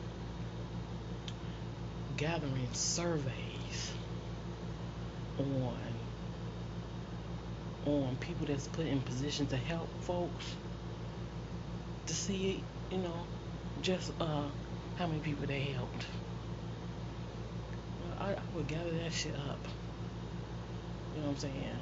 [2.17, 3.93] gathering surveys
[5.39, 5.77] on
[7.87, 10.55] on people that's put in position to help folks
[12.07, 13.27] to see, you know,
[13.83, 14.45] just uh
[14.99, 16.07] how many people they helped.
[18.19, 19.59] I, I would gather that shit up.
[21.15, 21.79] You know what I'm saying?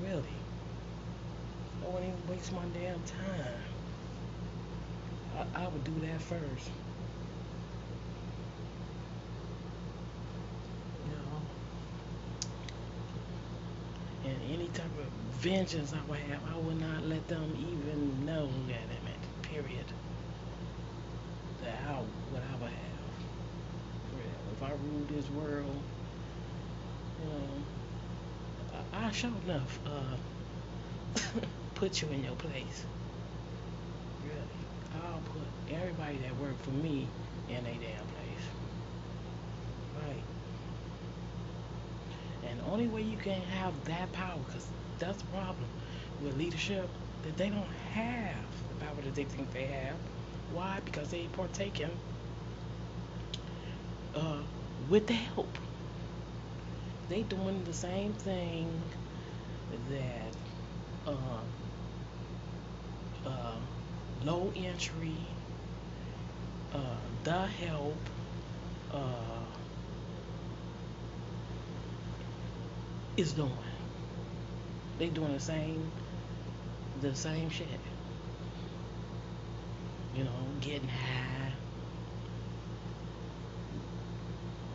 [0.00, 0.22] Really.
[1.82, 3.60] I wouldn't even waste my damn time.
[5.36, 6.70] I, I would do that first.
[11.06, 11.42] You know?
[14.24, 18.48] And any type of vengeance I would have, I would not let them even know
[18.66, 19.92] that I'm at period.
[21.60, 23.26] That how what I would have.
[24.52, 25.82] If I ruled this world,
[27.18, 27.66] You know,
[28.72, 30.16] I, I sure enough uh,
[31.74, 32.86] put you in your place.
[34.20, 37.12] Really, I'll put everybody that worked for me
[37.48, 38.50] in a damn place.
[39.92, 40.24] Right.
[42.42, 44.66] And the only way you can have that power, because
[44.98, 45.68] that's the problem
[46.22, 46.88] with leadership,
[47.22, 48.34] that they don't have
[48.68, 49.96] the power that they think they have.
[50.52, 50.80] Why?
[50.84, 51.90] Because they partaking
[54.14, 54.38] uh,
[54.88, 55.58] with the help.
[57.08, 58.68] They doing the same thing
[59.90, 60.34] that
[61.06, 61.40] uh,
[64.24, 65.16] low entry,
[66.72, 66.78] uh,
[67.24, 67.96] the help,
[68.92, 69.43] uh,
[73.16, 73.50] is doing.
[74.98, 75.90] They doing the same,
[77.00, 77.68] the same shit.
[80.16, 81.52] You know, getting high,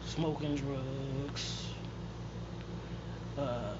[0.05, 1.67] smoking drugs,
[3.37, 3.73] uh,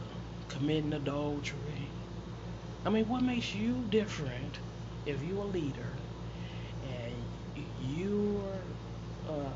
[0.48, 1.90] committing adultery.
[2.86, 4.60] I mean, what makes you different
[5.06, 5.92] if you're a leader
[6.84, 7.14] and
[7.94, 8.60] you're
[9.30, 9.52] uh,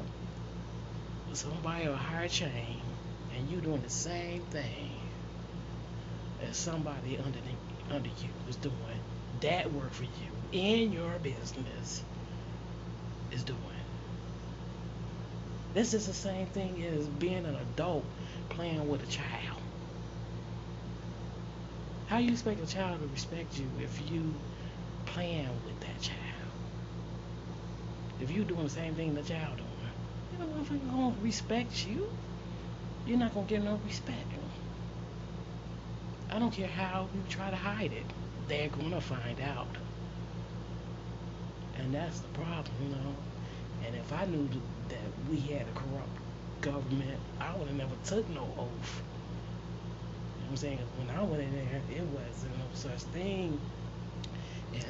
[1.34, 2.82] somebody of higher chain
[3.44, 4.90] and you doing the same thing
[6.50, 7.40] as somebody under
[7.92, 8.74] under you is doing
[9.42, 12.04] that work for you in your business
[13.32, 13.60] is doing.
[15.74, 18.06] This is the same thing as being an adult
[18.50, 19.60] playing with a child.
[22.08, 24.34] How you expect a child to respect you if you
[25.08, 26.20] playing with that child?
[28.22, 32.08] If you doing the same thing the child doing, motherfucker gonna respect you.
[33.06, 34.32] You're not gonna get no respect.
[36.30, 38.06] I don't care how you try to hide it.
[38.48, 39.68] They're gonna find out.
[41.78, 43.16] And that's the problem, you know.
[43.86, 44.50] And if I knew
[44.90, 45.00] that
[45.30, 46.18] we had a corrupt
[46.62, 49.04] government, I would have never took no oath.
[50.38, 50.78] You know what I'm saying?
[50.80, 53.60] 'Cause when I went in there, it wasn't no such thing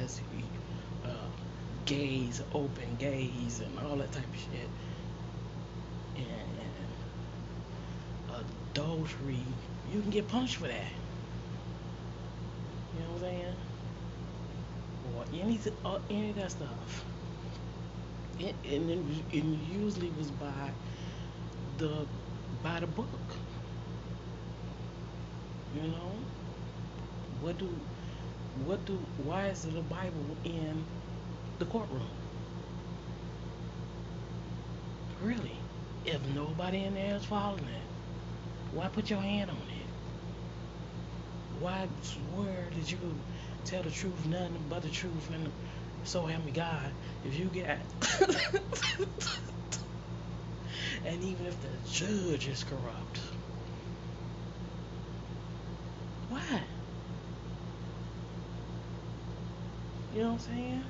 [0.00, 0.20] as
[1.04, 1.28] uh,
[1.86, 4.68] gays, open gays, and all that type of shit.
[6.16, 6.73] And, and
[8.74, 9.38] adultery,
[9.92, 10.90] you can get punished for that.
[12.94, 13.54] You know what I'm saying?
[15.16, 17.04] Or any, uh, any of that stuff.
[18.40, 18.98] And it,
[19.32, 20.70] it usually was by
[21.78, 22.06] the
[22.62, 23.08] by the book.
[25.74, 26.12] You know,
[27.40, 27.68] what do
[28.64, 30.84] what do why is the Bible in
[31.58, 32.08] the courtroom?
[35.22, 35.56] Really,
[36.04, 37.93] if nobody in there is following it,
[38.74, 39.86] why put your hand on it?
[41.60, 42.98] Why swear that you
[43.64, 45.48] tell the truth, nothing but the truth, and
[46.02, 46.90] so help me God?
[47.24, 47.78] If you get
[51.06, 53.20] and even if the judge is corrupt,
[56.28, 56.62] why?
[60.14, 60.84] You know what I'm saying?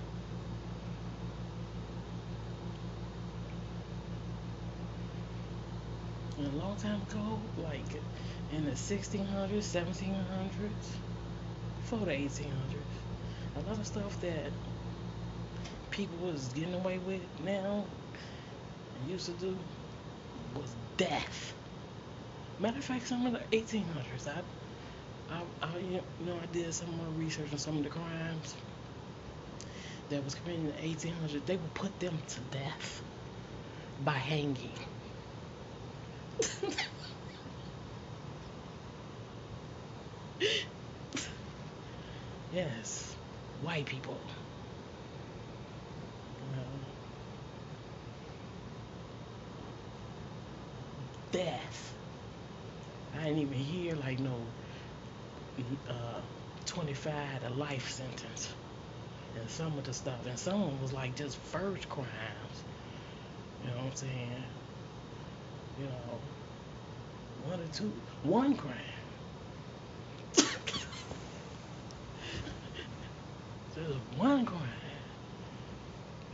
[6.38, 8.02] A long time ago, like
[8.50, 11.00] in the 1600s, 1700s,
[11.76, 13.04] before the 1800s,
[13.56, 14.52] a lot of stuff that
[15.90, 17.86] people was getting away with now
[18.94, 19.56] and used to do
[20.54, 21.54] was death.
[22.58, 24.42] Matter of fact, some of the 1800s, I,
[25.30, 28.54] I, I, you know, I did some more research on some of the crimes
[30.08, 31.44] that was committed in the 1800s.
[31.46, 33.02] They would put them to death
[34.04, 34.72] by hanging.
[42.50, 43.16] yes,
[43.60, 44.20] white people.
[51.32, 51.96] Death.
[53.14, 54.52] I didn't even hear like no
[55.88, 56.20] uh,
[56.66, 58.54] 25 to life sentence
[59.34, 60.26] and some of the stuff.
[60.26, 62.64] And some was like just first crimes.
[63.60, 64.44] You know what I'm saying?
[65.78, 66.18] You know,
[67.46, 68.74] one or two, one crime.
[70.36, 70.48] just
[74.16, 74.60] one crime.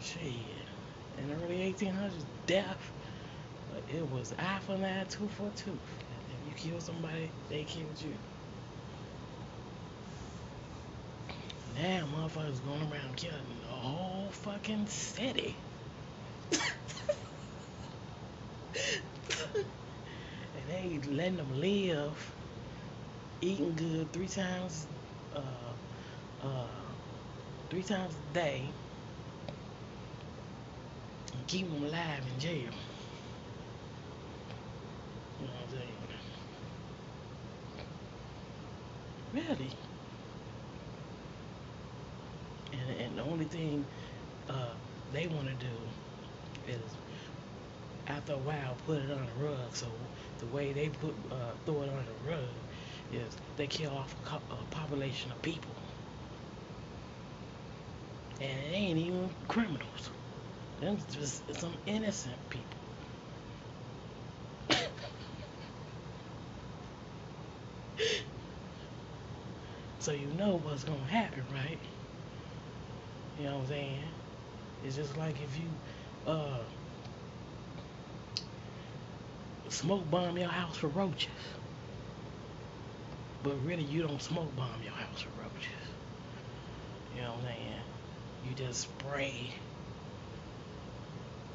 [0.03, 0.21] Shit.
[1.19, 2.13] In the early 1800s,
[2.47, 2.79] death,
[3.95, 5.79] it was eye for eye, tooth for a tooth.
[6.29, 8.15] If you kill somebody, they killed you.
[11.81, 15.57] Now motherfuckers going around killing the whole fucking city.
[19.55, 19.65] and
[20.69, 22.33] they letting them live,
[23.43, 24.87] eating good three times,
[25.37, 25.41] uh,
[26.43, 26.67] uh,
[27.69, 28.63] three times a day,
[31.35, 32.73] and keep them alive in jail.
[35.41, 35.99] You know what I'm saying?
[39.35, 39.71] Really.
[42.73, 43.85] And, and the only thing
[44.49, 44.73] uh,
[45.13, 45.75] they want to do
[46.67, 46.81] is,
[48.07, 49.75] after a while, put it on the rug.
[49.75, 49.87] So
[50.41, 52.57] the way they put uh, throw it on the rug
[53.11, 55.77] is they kill off a, co- a population of people,
[58.41, 60.11] and it ain't even criminals.
[60.79, 62.81] Them just some innocent people.
[69.99, 71.81] so you know what's gonna happen, right?
[73.37, 74.05] You know what I'm saying?
[74.83, 75.79] It's just like if you
[76.27, 76.65] uh
[79.71, 81.31] smoke bomb your house for roaches.
[83.43, 85.71] But really you don't smoke bomb your house for roaches.
[87.17, 87.81] You know what I'm saying?
[88.49, 89.55] You just spray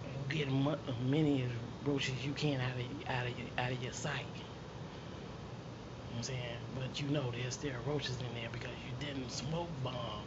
[0.03, 1.47] and get mu- many
[1.85, 4.25] roaches you can out of out of your, out of your sight.
[6.15, 6.59] I'm saying?
[6.75, 10.23] But you know there's still roaches in there because you didn't smoke bomb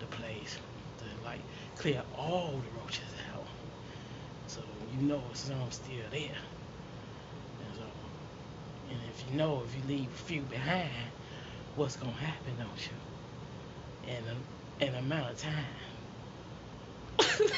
[0.00, 0.58] the place
[0.98, 1.42] to like
[1.76, 3.46] clear all the roaches out.
[4.46, 4.62] So
[4.92, 6.36] you know some um, still there.
[8.90, 10.90] And if you know if you leave a few behind,
[11.76, 12.92] what's gonna happen, don't you?
[14.12, 15.64] In a, in amount of time.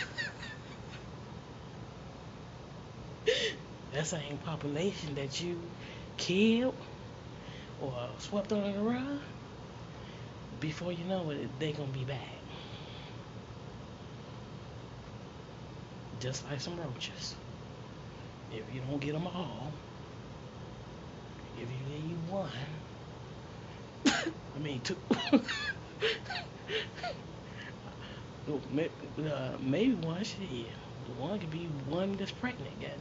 [3.93, 5.61] that same population that you
[6.17, 6.75] killed
[7.81, 9.21] or swept under the rug,
[10.61, 12.39] before you know it, they gonna be back.
[16.21, 17.35] Just like some roaches.
[18.51, 19.73] If you don't get them all,
[22.33, 22.49] one,
[24.07, 24.97] I mean two.
[28.49, 30.67] Uh, maybe one shit.
[31.17, 32.69] One could be one that's pregnant.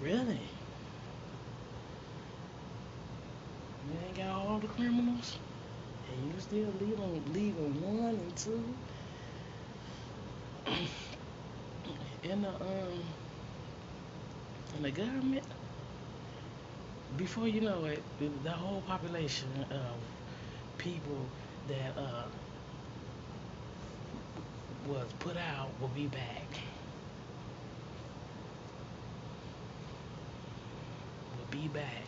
[0.00, 0.38] Really?
[3.88, 5.38] You ain't got all the criminals,
[6.12, 8.62] and you still leaving leaving one and two
[12.30, 13.04] in the um
[14.76, 15.44] in the government.
[17.16, 18.02] Before you know it,
[18.44, 19.96] the, whole population of
[20.76, 21.18] people
[21.68, 22.24] that uh
[24.88, 26.48] was put out will be back.
[31.38, 32.02] Will be back.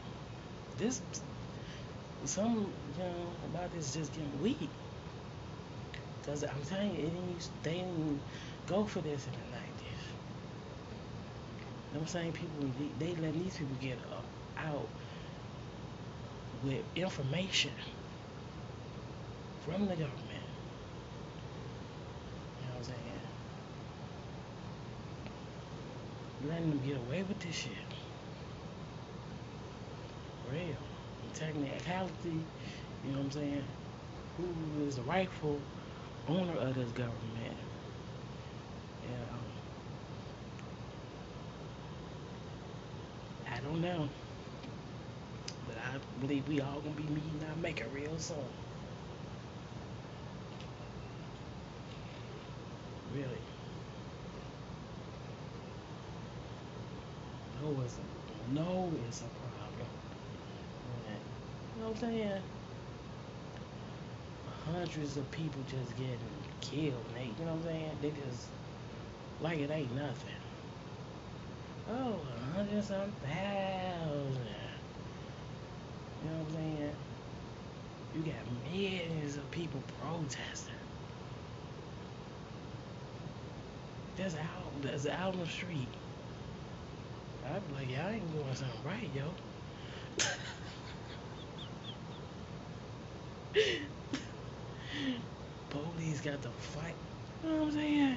[0.78, 1.00] This
[2.24, 3.14] some you know
[3.52, 4.68] about this just getting weak.
[6.26, 8.20] Cause I'm telling you, it didn't they didn't
[8.66, 9.47] go for this in the.
[11.92, 14.88] Them same people, they, let these people get uh, out
[16.62, 17.72] with information
[19.64, 20.44] from the government.
[22.60, 22.98] You know what I'm saying?
[26.48, 27.72] Letting them get away with this shit.
[30.52, 30.76] Real.
[31.34, 32.44] Technicality,
[33.04, 33.64] you know what I'm saying?
[34.38, 35.60] Who is the rightful
[36.28, 37.56] owner of this government?
[39.02, 39.38] You know,
[43.46, 44.08] I don't know.
[45.66, 48.36] But I believe we all gonna be meeting our maker real soon.
[53.14, 53.26] Really.
[57.62, 59.88] No, it's a, no, it's a problem.
[61.76, 62.42] You know what I'm saying?
[64.72, 66.18] Hundreds of people just getting
[66.60, 67.90] killed, they, you know what I'm saying?
[68.02, 68.46] They just
[69.40, 70.34] like it ain't nothing.
[71.90, 72.20] Oh,
[72.54, 74.38] hundred some thousand.
[76.24, 76.92] You know what I'm saying?
[78.14, 80.74] You got millions of people protesting.
[84.16, 84.82] That's out.
[84.82, 85.88] That's out on the street.
[87.44, 89.34] I'd be like, y'all ain't doing something right, yo.
[95.70, 96.94] Police got to fight.
[97.42, 98.16] You know what I'm saying?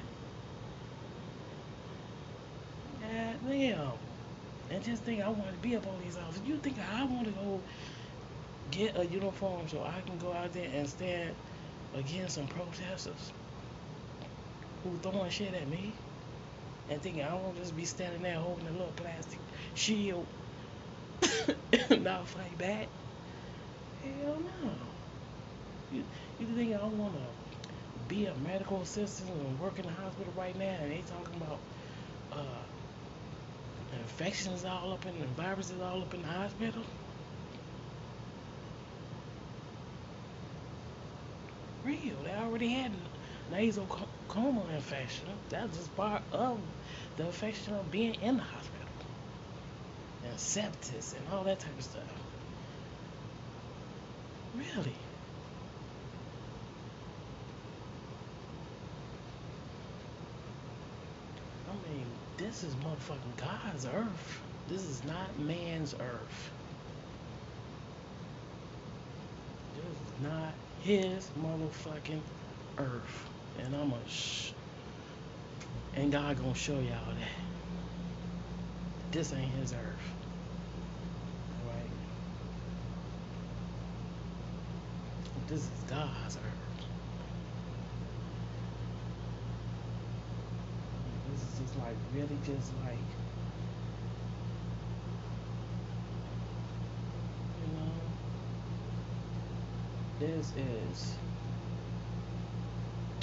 [3.00, 3.92] Damn.
[4.72, 6.40] And just think I want to be up on these officer.
[6.46, 7.60] You think I want to go
[8.70, 11.34] get a uniform so I can go out there and stand
[11.94, 13.32] against some protesters
[14.82, 15.92] who throwing shit at me?
[16.88, 19.38] And thinking I won't just be standing there holding a little plastic
[19.74, 20.26] shield
[21.90, 22.88] and not fight back?
[24.02, 24.70] Hell no.
[25.92, 26.02] You,
[26.40, 27.68] you think I want to
[28.08, 31.58] be a medical assistant and work in the hospital right now and they talking about
[32.32, 32.71] uh,
[33.98, 36.84] infections all up in the viruses all up in the hospital?
[41.84, 42.22] Real.
[42.24, 42.92] They already had
[43.50, 43.86] nasal
[44.70, 45.28] infection.
[45.48, 46.60] That's just part of
[47.16, 48.88] the infection of being in the hospital.
[50.24, 52.04] and sepsis and all that type of stuff.
[54.54, 54.96] Really?
[61.68, 64.42] I mean, this is motherfucking God's earth.
[64.68, 66.52] This is not man's earth.
[69.74, 72.22] This is not his motherfucking
[72.78, 73.30] earth.
[73.58, 74.52] And I'm a sh-
[75.94, 77.28] and God gonna show y'all that.
[79.12, 80.14] This ain't his earth.
[81.66, 81.90] Right?
[85.48, 86.86] This is God's earth.
[91.26, 92.98] This is just like really just like
[97.60, 97.92] you know
[100.20, 101.14] this is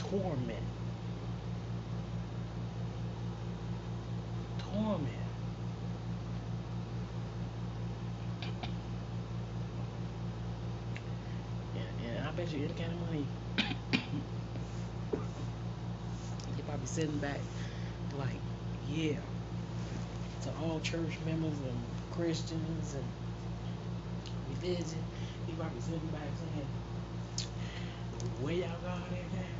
[0.09, 0.57] torment.
[4.57, 5.07] Torment.
[11.75, 13.25] And, and I bet you any kind of money
[16.57, 17.39] you probably sitting back
[18.99, 19.15] yeah.
[20.43, 21.79] To all church members and
[22.11, 23.03] Christians and
[24.61, 25.03] religion,
[25.47, 26.67] he sitting back saying,
[28.41, 29.58] where y'all God at now?